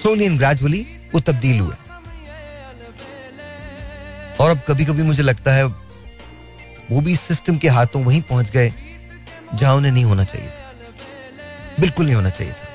[0.00, 1.74] slowly and gradually वो तब्दील हुए।
[4.40, 5.64] और अब कभी कभी मुझे लगता है,
[6.90, 8.72] वो भी सिस्टम के हाथों वहीं पहुँच गए,
[9.54, 10.72] जहाँ उन्हें नहीं होना चाहिए था।
[11.80, 12.66] बिल्कुल नहीं होना चाहिए था।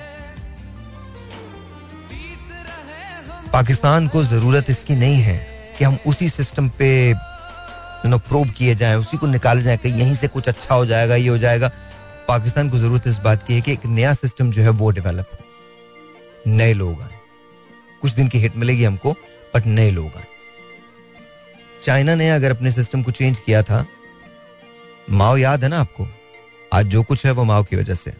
[3.53, 5.37] पाकिस्तान को ज़रूरत इसकी नहीं है
[5.77, 7.13] कि हम उसी सिस्टम पे
[8.05, 11.15] नो प्रोब किए जाए, उसी को निकाले जाए, कहीं यहीं से कुछ अच्छा हो जाएगा,
[11.15, 11.71] ये हो जाएगा।
[12.27, 15.29] पाकिस्तान को ज़रूरत इस बात की है कि एक नया सिस्टम जो है वो डेवलप
[15.33, 15.37] हो।
[16.51, 17.09] नए लोग आए।
[18.01, 19.11] कुछ दिन की हिट मिलेगी हमको
[19.55, 20.25] बट नए लोग आए।
[21.83, 23.85] चाइना ने अगर अपने सिस्टम को चेंज किया था,
[25.09, 26.07] माओ याद है ना आपको?
[26.73, 28.11] आज जो कुछ है वो माओ की वजह से।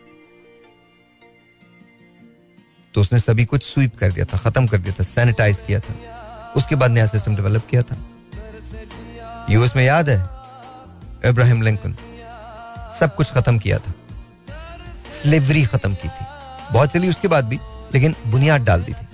[2.94, 5.94] तो उसने सभी कुछ स्वीप कर दिया था, खत्म कर दिया था सैनिटाइज किया था।
[6.58, 7.98] उसके बाद नया सिस्टम डेवलप किया था।
[9.50, 10.18] यूएस में याद है?
[11.30, 11.98] Abraham Lincoln.
[13.00, 13.94] सब कुछ खत्म किया था।
[15.12, 16.26] स्लेवरी खत्म की थी।
[16.74, 17.60] बहुत चली उसके बाद भी,
[17.94, 19.08] लेकिन बुनियाद डाल दी थी।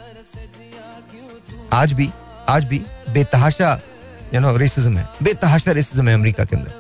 [1.74, 2.10] आज भी
[2.50, 2.80] आज भी
[3.10, 3.82] बेतहाशा
[4.34, 5.08] यू नो रेसिज्म है.
[5.24, 6.72] बेतहाशा रेसिज्म है अमेरिका के अंदर.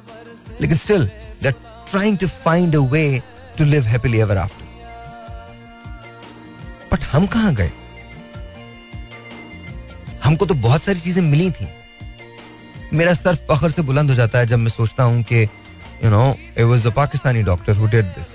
[0.61, 1.05] लेकिन still
[1.43, 1.51] they
[1.91, 3.21] trying to find a way
[3.57, 4.65] to live happily ever after
[6.91, 7.71] but हम कहाँ गए?
[10.23, 11.67] हमको तो बहुत सारी चीज़ें मिली थी.
[12.93, 15.41] मेरा सर फखर से बुलंद हो जाता है जब मैं सोचता हूँ कि
[16.03, 18.27] you know it was the Pakistani doctor who did this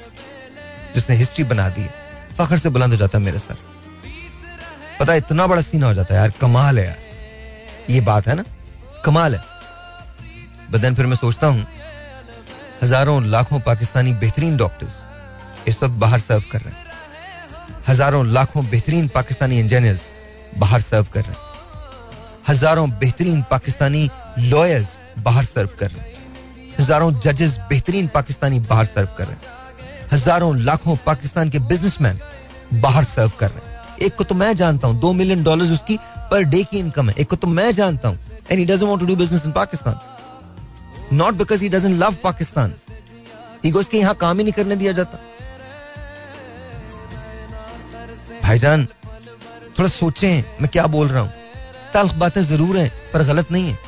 [0.95, 1.87] जिसने हिस्ट्री बना दी.
[2.39, 3.57] फखर से बुलंद हो जाता है मेरा सर.
[5.01, 6.33] पता इतना बड़ा सीना हो जाता है यार.
[6.41, 6.99] कमाल है यार.
[7.91, 8.45] ये बात है ना?
[9.05, 9.41] कमाल है।
[10.71, 11.67] बदन फिर मैं सोचता हूँ,
[12.83, 15.05] हज़ारों लाखों पाकिस्तानी बेहतरीन डॉक्टर्स
[15.69, 16.91] इस वक्त बाहर सर्व कर रहे हैं।
[17.89, 20.09] हज़ारों लाखों बेहतरीन पाकिस्तानी इंजीनियर्स
[20.59, 21.51] बाहर सर्व कर रहे हैं।
[22.49, 24.09] हज़ारों बेहतरीन पाकिस्तानी
[24.41, 26.11] लॉयर्स बाहर सर्व कर रहे हैं।
[26.79, 32.19] हज़ारों जजेस बेहतरीन पाकिस्तानी बाहर सर्व कर रहे हैं। हज़ारों लाखों पाकिस्तान के बिजनेसमैन
[32.75, 35.99] बाहर सर्व कर रहे हैं। एक को तो मैं जानता हूँ, दो मिलियन डॉलर उसकी
[36.31, 38.19] पर डे की इनकम है। एक को तो मैं जानता हूँ
[38.51, 40.01] and he doesn't want to do business in Pakistan
[41.17, 42.75] not because he doesn't love Pakistan
[43.65, 45.21] he goes के यहाँ काम ही नहीं करने दिया जाता
[48.43, 48.87] भाईजान
[49.79, 51.33] थोड़ा सोचें मैं क्या बोल रहा हूँ
[51.95, 53.79] तल्ख बातें ज़रूर हैं पर गलत नहीं है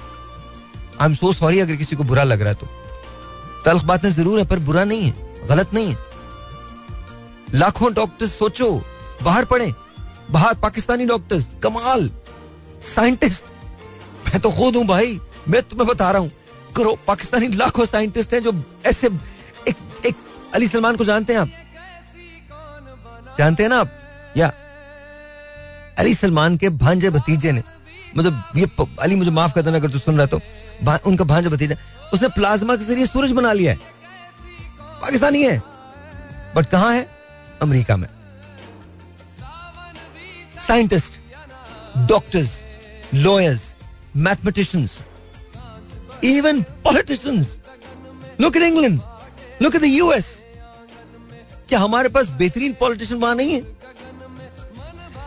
[1.01, 2.67] आई एम सो सॉरी अगर किसी को बुरा लग रहा है तो
[3.65, 6.13] तल्ख बातें ज़रूर है पर बुरा नहीं है गलत नहीं है
[7.55, 8.71] लाखों डॉक्टर्स सोचो
[9.23, 9.73] बाहर पढ़े
[10.31, 12.11] बाहर पाकिस्तानी डॉक्टर्स कमाल
[12.85, 13.45] साइंटिस्ट
[14.35, 15.19] मैं तो खुद हूँ भाई।
[15.49, 16.31] मैं तुम्हें बता रहा हूँ।
[16.77, 18.53] करो, पाकिस्तानी लाखों साइंटिस्ट हैं जो
[18.87, 19.07] ऐसे
[19.69, 19.77] एक
[20.07, 20.15] एक
[20.55, 21.51] अली सलमान को जानते हैं आप।
[23.39, 23.91] जानते हैं ना आप?
[24.37, 24.53] या
[25.99, 27.63] अली सलमान के भांजे भतीजे ने
[28.17, 28.71] मतलब ये
[29.01, 30.41] अली मुझे माफ़ कर देना अगर तू सुन रहा तो
[31.07, 31.77] उनका भांजा भतीजा,
[32.13, 33.79] उसने प्लाज्मा के ज़रिए सूरज बना लिया है।
[35.03, 35.63] पाकिस्तानी है।
[36.57, 37.09] बट कहाँ है?
[37.63, 38.09] अमेरिका में।
[40.61, 41.13] Scientist,
[41.99, 42.63] doctors,
[43.15, 43.74] lawyers
[44.17, 44.99] mathematicians
[46.25, 47.59] even politicians
[48.41, 49.01] look in England
[49.63, 50.43] look in the US
[51.69, 53.61] क्या हमारे पास बेहतरीन पॉलिटिशियन वहाँ नहीं है?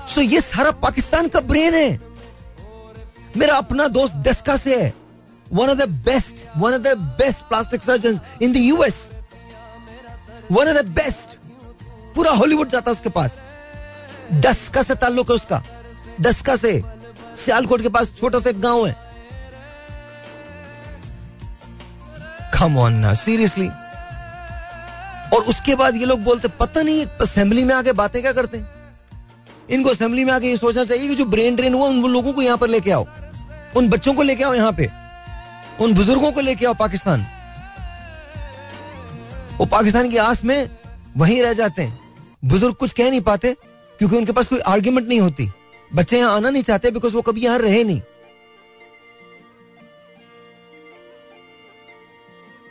[0.08, 2.00] सो so ये सारा पाकिस्तान का ब्रेन है।
[3.38, 4.94] मेरा अपना दोस्त डेस्का से है।
[5.54, 9.10] One of the best one of the best plastic surgeon in the US
[10.52, 11.38] one of the best
[12.16, 13.40] पूरा हॉलीवुड जाता उसके पास।
[14.34, 15.64] डस्का से ताल्लुक है उसका।
[16.22, 16.97] डस्का से।
[17.38, 18.96] सियालकोट के पास छोटा सा गाँव है।
[22.54, 23.68] कम ऑन ना सीरियसली
[25.36, 28.70] और उसके बाद ये लोग बोलते, पता नहीं असेंबली में आके बातें क्या करते हैं?
[29.70, 32.42] इनको असेंबली में आके ये सोचना चाहिए कि जो ब्रेन ड्रेन हुआ, उन लोगों को
[32.42, 33.06] यहाँ पर लेके आओ।
[33.76, 34.90] उन बच्चों को लेके आओ यहाँ पे।
[35.82, 37.26] उन बुज़ुर्गों को लेके आओ पाकिस्तान।
[39.58, 40.70] वो पाकिस्तान की आस में
[41.18, 42.00] वहीं रह जाते हैं।
[42.46, 43.54] बुज़ुर्ग कुछ कह नहीं पाते,
[44.00, 45.52] क्योंकि उनके पास कोई आर्ग्यूमेंट नहीं होती।
[45.92, 48.02] बच्चे यहाँ आना नहीं चाहते बिकॉज़ वो कभी यहाँ रहे नहीं।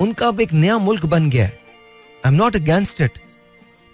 [0.00, 1.58] उनका अब एक नया मुल्क बन गया है।
[2.26, 3.18] I am not against it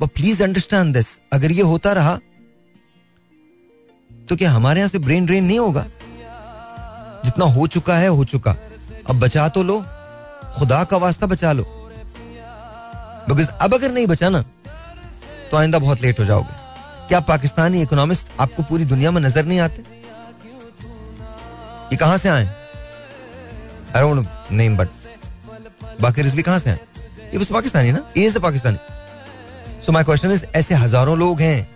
[0.01, 2.19] but please understand this अगर ये होता रहा
[4.29, 5.87] तो क्या हमारे यहाँ से ब्रेन ड्रेन नहीं होगा?
[7.25, 8.57] जितना हो चुका है, हो चुका।
[9.11, 9.79] अब बचा तो लो,
[10.59, 11.65] खुदा का वास्ता बचा लो।
[13.29, 14.43] बिकॉज़ अब अगर नहीं बचा ना
[15.51, 16.62] तो आइंदा बहुत लेट हो जाओगे।
[17.09, 19.83] क्या पाकिस्तानी इकोनॉमिस्ट आपको पूरी दुनिया में नज़र नहीं आते?
[21.93, 22.45] ये कहाँ से आए?
[24.53, 24.89] नेम बट
[26.01, 26.79] बाकी रिजवी कहाँ से आए?
[27.33, 28.05] ये बस पाकिस्तानी ना?
[28.17, 28.79] ये से Pakistani.
[29.83, 31.69] So my question is ऐसे हज़ारों लोग हैं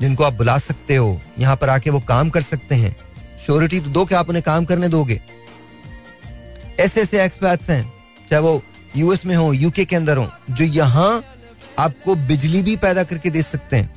[0.00, 2.96] जिनको आप बुला सकते हो, यहाँ पर आके वो काम कर सकते हैं।
[3.46, 5.20] श्योरिटी तो दो कि आप उन्हें काम करने दोगे।
[6.80, 7.92] ऐसे ऐसे एक्सपर्ट्स हैं,
[8.30, 8.62] चाहे वो
[8.96, 11.22] यूएस में हो यूके के अंदर हो, जो यहाँ
[11.80, 13.90] आपको बिजली भी पैदा करके दे सकते हैं।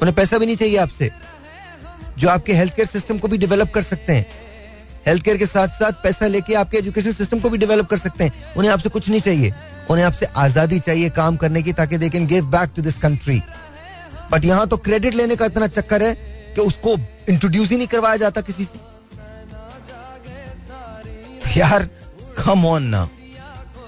[0.00, 1.10] उन्हें पैसा भी नहीं चाहिए आपसे।
[2.18, 4.26] जो आपके हेल्थ केयर सिस्टम को भी डेवलप कर सकते हैं।
[5.06, 8.24] हेल्थ केयर के साथ साथ पैसा लेके आपके एजुकेशन सिस्टम को भी डेवलप कर सकते
[8.24, 9.52] हैं। उन्हें आपसे कुछ नहीं चाहिए।
[9.90, 13.40] उन्हें आपसे आज़ादी चाहिए काम करने की, ताकि they can give back to this country
[14.32, 16.14] but यहाँ तो क्रेडिट लेने का इतना चक्कर है
[16.54, 16.96] कि उसको
[17.28, 18.78] इंट्रोड्यूस ही नहीं करवाया जाता किसी से।
[21.56, 21.88] यार
[22.38, 23.08] कम ऑन ना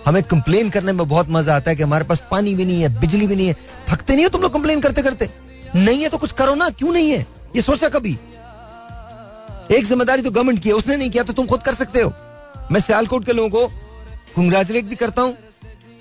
[0.07, 2.89] हमें कंप्लेन करने में बहुत मज़ा आता है कि हमारे पास पानी भी नहीं है,
[3.01, 3.57] बिजली भी नहीं है।
[3.89, 5.29] थकते नहीं हो तुम लोग कंप्लेन करते करते?
[5.77, 7.27] नहीं है तो कुछ करो ना, क्यों नहीं है?
[7.57, 8.13] ये सोचा कभी?
[9.71, 12.13] एक ज़िम्मेदारी तो गवर्नमेंट की है, उसने नहीं किया तो तुम खुद कर सकते हो।
[12.73, 13.67] मैं सियालकोट के लोगों को
[14.37, 15.37] कंग्रेचुलेट भी करता हूँ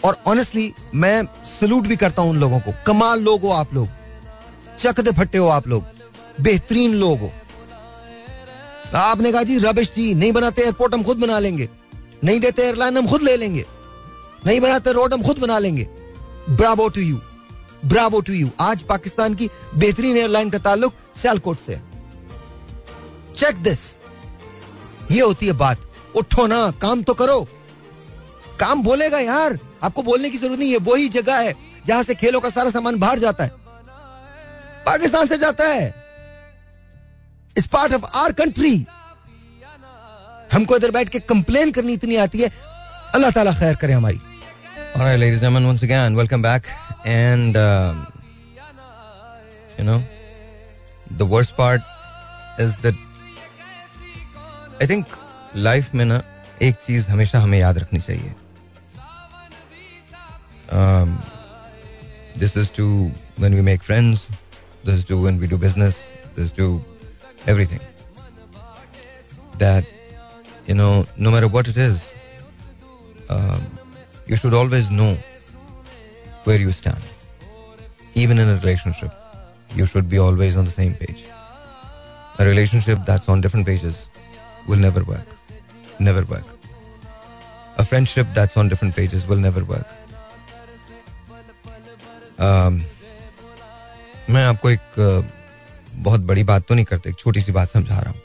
[0.04, 3.88] और ऑनेस्टली मैं सल्यूट भी करता हूँ उन लोगों को। कमाल लोग हो आप लोग।
[4.80, 5.86] चक दे फट्टे हो आप लोग।
[6.41, 7.32] बेहतरीन लोग हो।
[8.95, 11.70] आपने कहा जी रबिश जी, नहीं बनाते एयरपोर्ट हम खुद बना लेंगे।
[12.24, 13.66] नहीं देते एयरलाइन हम खुद ले लेंगे।
[14.46, 15.84] नहीं बनाते, रोड हम खुद बना लेंगे।
[16.50, 17.22] Bravo to you
[17.86, 21.80] bravo to you आज पाकिस्तान की बेहतरीन एयरलाइन का ताल्लुक सियालकोट से
[23.38, 23.80] चेक दिस
[25.12, 25.86] ये होती है बात।
[26.16, 27.48] उठो ना, काम तो करो।
[28.60, 31.54] काम बोलेगा यार। आपको बोलने की ज़रूरत नहीं है। वही जगह है
[31.88, 33.52] जहाँ से खेलों का सारा सामान बाहर जाता है।
[34.86, 35.94] पाकिस्तान से जाता है।
[37.58, 38.76] इस पार्ट ऑफ़ आर कंट्री
[40.54, 42.50] हमको इधर बैठ के कंप्लेन करनी इतनी आती है।
[43.16, 44.20] अल्लाह ताला खैर करे हमारी।
[45.00, 46.68] All right, ladies and gentlemen, once again, welcome back.
[47.06, 48.12] And, um,
[49.78, 50.04] you know,
[51.16, 51.80] the worst part
[52.58, 52.93] is that
[54.82, 55.08] I think
[55.56, 56.22] life में ना
[56.62, 58.34] एक चीज़ हमेशा हमें याद रखनी चाहिए
[60.70, 61.18] um,
[62.36, 64.30] this is to when we make friends
[64.84, 66.84] this is to when we do business this is to
[67.47, 67.80] everything
[69.60, 69.86] that
[70.68, 71.47] you know no matter
[74.30, 75.18] know
[76.44, 77.02] where you stand.
[78.16, 79.12] Even in a relationship,
[79.76, 81.26] you should be always on the same page.
[82.38, 84.10] A relationship that's on different pages
[84.68, 85.28] will never work.
[86.00, 86.46] Never work.
[87.78, 89.88] A friendship that's on different pages will never work.
[92.40, 92.82] Um,
[94.30, 94.82] मैं आपको एक
[95.96, 98.22] बहुत बड़ी बात तो नहीं करता एक छोटी सी बात समझा रहा हूँ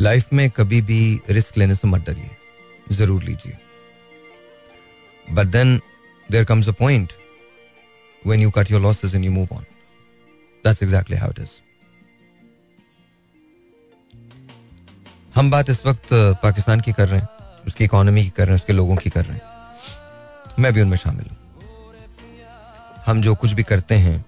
[0.00, 2.30] लाइफ में कभी भी रिस्क लेने से मत डरिए
[2.92, 3.56] ज़रूर लीजिए
[5.28, 5.80] But then
[6.28, 7.12] there comes a point
[8.22, 9.66] when you cut your losses and you move on.
[10.64, 11.60] That's exactly how it is.
[15.34, 16.08] हम बात इस वक्त
[16.42, 17.28] पाकिस्तान की कर रहे हैं,
[17.66, 19.42] उसकी इकोनॉमी की कर रहे हैं, उसके लोगों की कर रहे हैं।
[20.58, 21.36] मैं भी उनमें शामिल हूँ।
[23.06, 24.24] हम जो कुछ भी करते हैं,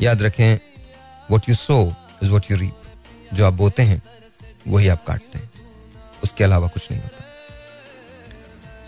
[0.00, 0.58] याद रखें
[1.30, 4.02] what you sow is what you reap जो आप बोते हैं,
[4.68, 5.50] वही आप काटते हैं।
[6.24, 7.24] उसके अलावा कुछ नहीं होता।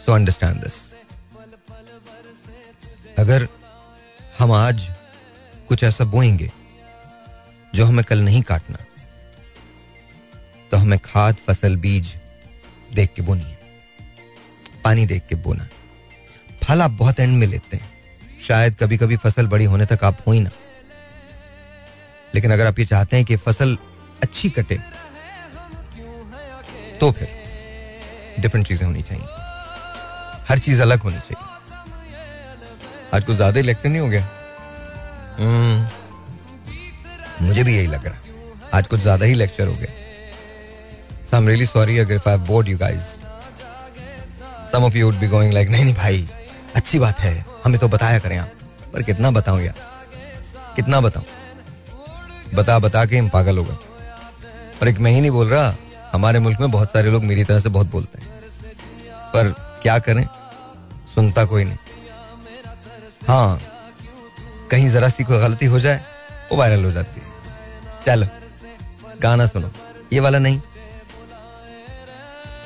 [0.05, 0.96] सो अंडरस्टैंड दिस
[3.19, 3.47] अगर
[4.39, 4.91] हम आज
[5.69, 6.51] कुछ ऐसा बोएँगे
[7.75, 8.79] जो हमें कल नहीं काटना
[10.71, 12.17] तो हमें खाद, फ़सल, बीज
[12.95, 13.59] देख के बोनी है,
[14.85, 15.69] पानी देख के बोना
[16.63, 20.19] फल आप बहुत एंड में लेते हैं। शायद कभी कभी फ़सल बड़ी होने तक आप
[20.27, 20.51] हो ही ना।
[22.35, 23.77] लेकिन अगर आप ये चाहते हैं कि फ़सल
[24.23, 24.79] अच्छी कटे
[27.01, 27.29] तो फिर
[28.41, 29.25] डिफरेंट चीज़ें होनी चाहिए।
[30.49, 31.55] हर चीज़ अलग होनी चाहिए।
[33.17, 34.29] आज कुछ ज़्यादा लेक्चर नहीं हो गया।
[35.39, 35.85] hmm.
[37.43, 39.93] मुझे भी यही लग रहा। आज कुछ ज़्यादा ही लेक्चर हो गया।
[41.31, 43.21] So, I'm really sorry if I've bored you guys.
[44.73, 46.29] Some of you would be going like, नहीं नहीं भाई,
[46.75, 48.51] अच्छी बात है। हमें तो बताया करें आप।
[48.93, 49.75] पर कितना बताऊँ यार?
[50.77, 51.27] कितना बताऊँ?
[52.55, 53.77] बता बता के हम पागल हो गए।
[54.83, 55.77] और एक मैं ही नहीं बोल रहा,
[56.13, 58.29] हमारे मुल्क में बहुत सारे लोग मेरी तरह से बहुत बोलते हैं।
[59.35, 60.29] पर क्या करें?
[61.15, 61.77] सुनता कोई नहीं।
[63.27, 63.61] हाँ
[64.71, 66.05] कहीं जरा सी कोई गलती हो जाए
[66.53, 67.27] वो वायरल हो जाती है।
[68.05, 68.27] चलो
[69.21, 69.71] गाना सुनो।
[70.13, 70.61] ये वाला नहीं।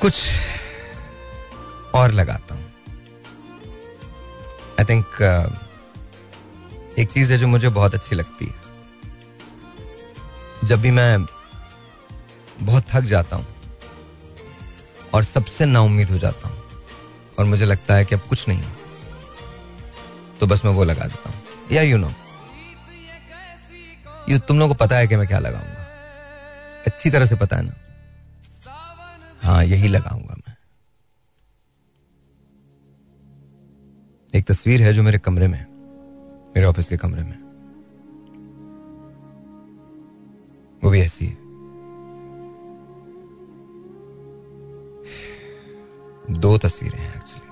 [0.01, 0.21] कुछ
[1.95, 2.65] और लगाता हूँ।
[4.81, 8.55] आई थिंक uh, एक चीज़ है जो मुझे बहुत अच्छी लगती है।
[10.65, 11.25] जब भी मैं
[12.63, 13.47] बहुत थक जाता हूँ
[15.15, 16.63] और सबसे नाउमीद हो जाता हूँ
[17.39, 18.63] और मुझे लगता है कि अब कुछ नहीं
[20.41, 22.11] तो बस मैं वो लगा देता हूँ। या यू नो
[24.28, 25.86] यू तुम लोगों को पता है कि मैं क्या लगाऊँगा।
[26.86, 27.72] अच्छी तरह से पता है ना?
[29.43, 30.55] हाँ यही लगाऊँगा मैं।
[34.34, 35.61] एक तस्वीर है जो मेरे कमरे में
[36.57, 37.38] मेरे ऑफ़िस के कमरे में।
[40.84, 41.36] वो भी ऐसी है।
[46.41, 47.50] दो तस्वीरें हैं एक्चुअली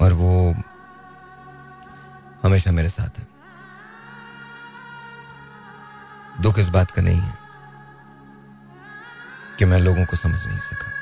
[0.00, 0.54] और वो
[2.42, 3.26] हमेशा मेरे साथ है।
[6.40, 7.38] दुख इस बात का नहीं है
[9.58, 10.92] कि मैं लोगों को समझ नहीं सका।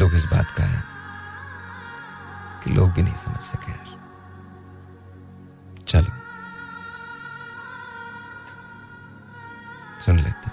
[0.00, 0.84] दुख इस बात का है
[2.64, 3.98] कि लोग भी नहीं समझ सके यार।
[5.88, 6.12] चलो।
[10.00, 10.50] सुन लेते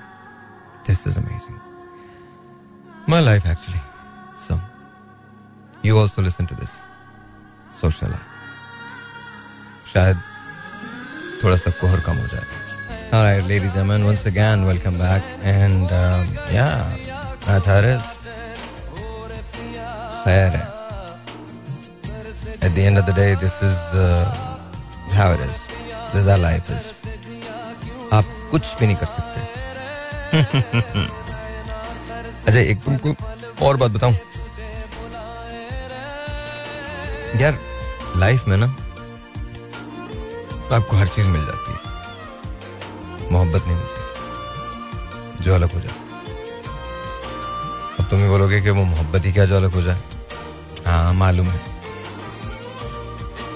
[0.88, 1.59] this is amazing
[3.09, 3.81] my life actually
[4.47, 4.74] some
[5.86, 6.69] you also listen to this
[7.81, 8.13] social
[9.93, 10.21] शायद
[11.43, 12.63] थोड़ा सा कोहर कम हो जाए
[13.15, 15.21] All right, ladies and gentlemen, once again, welcome back.
[15.41, 16.23] And um,
[16.53, 16.79] yeah,
[17.45, 18.01] that's how it is.
[20.23, 20.49] Fair.
[22.61, 24.25] At the end of the day, this is uh,
[25.11, 25.55] how it is.
[26.11, 26.89] This is how life is.
[28.13, 29.39] आप कुछ भी नहीं कर सकते
[32.47, 33.15] अच्छा एक तुमको
[33.65, 34.13] और बात बताऊँ
[37.41, 37.59] यार
[38.15, 38.65] लाइफ में ना
[40.75, 41.79] आपको हर चीज़ मिल जाती है।
[43.31, 45.93] मोहब्बत नहीं मिलती। जो अलग हो जाए।
[47.99, 50.01] अब तुम ही बोलोगे कि वो मोहब्बत ही क्या जो अलग हो जाए।
[50.88, 51.61] हाँ मालूम है।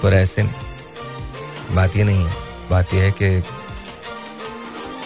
[0.02, 2.34] पर ऐसे नहीं। बात ये नहीं है।
[2.70, 3.42] बात यह है कि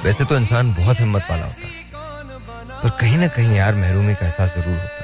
[0.04, 1.72] वैसे तो इंसान बहुत हिम्मत वाला होता है।
[2.82, 5.03] पर कहीं ना कहीं यार, महरूमी का एहसास ज़रूर होता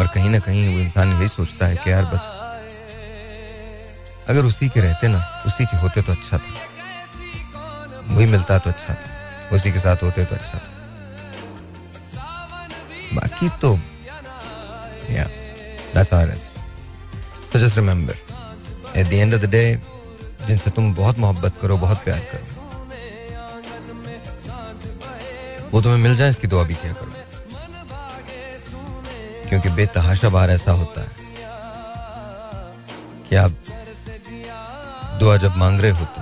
[0.00, 2.24] और कहीं ना कहीं वो इंसान यही सोचता है कि यार बस,
[4.28, 6.54] अगर उसी के रहते ना, उसी के होते तो अच्छा था।
[8.14, 10.70] वही मिलता तो अच्छा था। उसी के साथ होते तो अच्छा था।
[13.14, 13.78] बाकी तो
[15.08, 16.44] it is.
[17.50, 18.14] So just remember,
[18.94, 19.80] at the end of the
[20.46, 22.46] जिनसे तुम बहुत मोहब्बत करो, बहुत प्यार करो,
[25.72, 27.15] वो तुम्हें मिल जाए, इसकी दुआ भी क्या करो।
[29.48, 31.14] क्योंकि बेतहाशा बार ऐसा होता है
[33.28, 33.52] कि आप
[35.20, 36.16] दुआ जब मांग रहे होते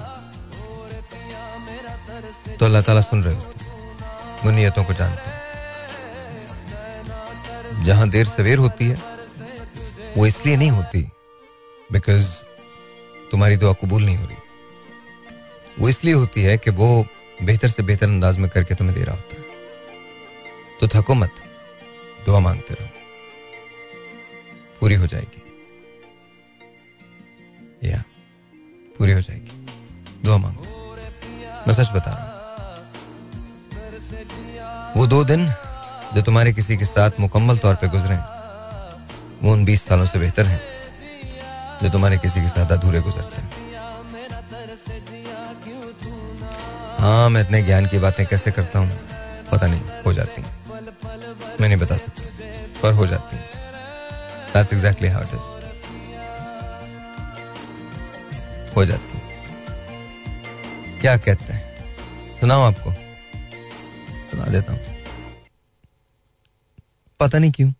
[2.56, 3.52] तो अल्लाह ताला सुन रहे होते
[4.44, 4.50] वो
[4.84, 5.42] को जानते हैं।
[7.84, 8.96] जहाँ देर सवेर होती है,
[10.16, 11.00] वो इसलिए नहीं होती
[11.92, 12.28] बिकॉज़
[13.30, 14.36] तुम्हारी दुआ कबूल नहीं हो रही।
[15.78, 16.88] वो इसलिए होती है कि वो
[17.42, 19.42] बेहतर से बेहतर अंदाज में करके तुम्हें दे रहा होता है।
[20.80, 21.30] तो थको मत,
[22.26, 22.88] दुआ मांगते रहो।
[24.84, 25.40] पूरी हो जाएगी।
[27.88, 27.98] या,
[28.98, 29.50] पूरी हो जाएगी।
[30.24, 30.64] दुआ मांगो।
[31.66, 32.32] मैं सच बता रहा हूँ।
[34.96, 35.46] वो दो दिन
[36.14, 38.16] जो तुम्हारे किसी के साथ मुकम्मल तौर पे गुजरे
[39.42, 40.60] वो उन बीस सालों से बेहतर हैं,
[41.82, 43.48] जो तुम्हारे किसी के साथ अधूरे गुजरते हैं।
[46.98, 48.90] हाँ मैं इतने ज्ञान की बातें कैसे करता हूँ,
[49.52, 50.42] पता नहीं, हो जाती
[51.60, 52.22] मैं नहीं बता सकता,
[52.82, 53.36] पर हो जाती
[54.54, 55.46] That's exactly how it is.
[58.76, 59.18] हो जाती
[61.00, 61.62] क्या कहते हैं?
[62.40, 62.92] सुनाओ आपको।
[64.30, 64.80] सुना देता हूँ।
[67.20, 67.72] पता नहीं क्यों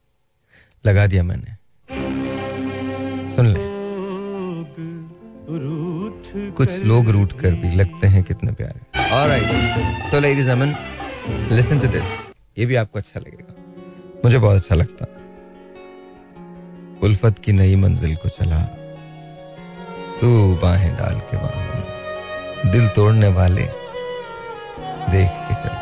[0.86, 1.56] लगा दिया मैंने।
[3.34, 3.72] सुन ले।
[6.50, 10.76] कुछ लोग रूट कर भी लगते हैं कितने प्यारे। ऑलराइट सो लेडीज़ अमन
[11.52, 12.20] लिसन टू दिस
[12.58, 13.54] ये भी आपको अच्छा लगेगा।
[14.24, 15.04] मुझे बहुत अच्छा लगता
[17.02, 18.60] उल्फत की नई मंजिल को चला
[20.20, 20.28] तू
[20.62, 23.62] बाहें डाल के वहाँ दिल तोड़ने वाले
[25.10, 25.74] देख के चल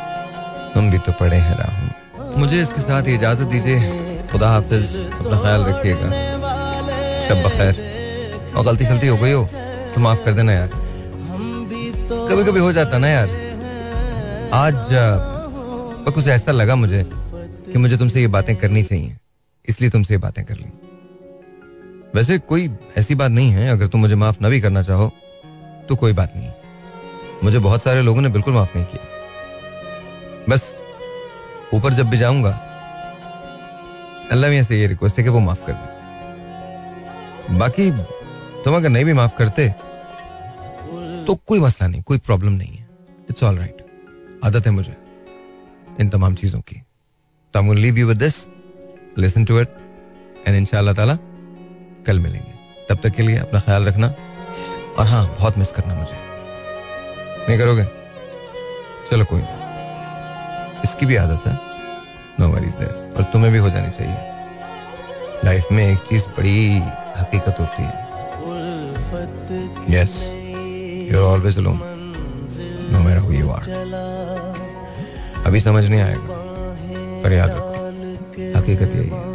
[0.74, 3.78] हम भी तो पड़े हैं राहों मुझे इसके साथ इजाज़त दीजिए,
[4.30, 6.08] खुदा हाफिज, अपना ख्याल रखिएगा।
[7.28, 7.74] शब बखैर,
[8.56, 9.44] और गलती शलती हो गई हो
[9.94, 10.70] तो माफ़ कर देना यार।
[12.08, 13.28] कभी कभी हो जाता ना यार।
[14.54, 14.88] आज
[16.08, 19.16] कुछ ऐसा लगा मुझे कि मुझे तुमसे ये बातें करनी चाहिए,
[19.68, 20.70] इसलिए तुमसे ये बातें कर ली।
[22.14, 25.12] वैसे कोई ऐसी बात नहीं है, अगर तुम मुझे माफ़ ना भी करना चाहो
[25.88, 26.50] तो कोई बात नहीं।
[27.44, 29.04] मुझे बहुत सारे लोगों ने बिल्कुल माफ़ नहीं किया।
[30.48, 30.76] बस,
[31.74, 32.50] ऊपर जब भी जाऊँगा,
[34.32, 37.90] अल्लाह से ये रिक्वेस्ट है कि वो माफ़ कर दे। बाकी,
[38.64, 39.68] तुम अगर नहीं भी माफ़ करते
[41.26, 42.88] तो कोई मसला नहीं, कोई प्रॉब्लम नहीं है।
[43.30, 43.82] इट्स ऑल राइट
[44.44, 44.96] आदत है मुझे,
[46.00, 46.82] इन तमाम चीज़ों की।
[47.54, 48.46] तो I leave you with this
[49.18, 49.68] listen to it
[50.46, 51.18] and इंशाल्लाह ताला
[52.06, 52.52] कल मिलेंगे।
[52.88, 54.06] तब तक के लिए अपना ख्याल रखना
[54.98, 56.16] और हाँ बहुत मिस करना मुझे।
[57.48, 57.84] नहीं करोगे?
[59.10, 61.54] चलो कोई नहीं। इसकी भी आदत है।
[62.40, 64.16] नो वरीज देयर और तुम्हें भी हो जानी चाहिए।
[65.44, 66.78] लाइफ में एक चीज़ बड़ी
[67.18, 67.94] हकीकत होती है।
[69.90, 70.12] Yes
[71.12, 71.80] you are always alone
[72.92, 73.62] no matter who you are
[75.46, 76.20] अभी समझ नहीं आएगा,
[77.22, 77.72] पर याद रखो,
[78.58, 79.30] हकीकत यही है।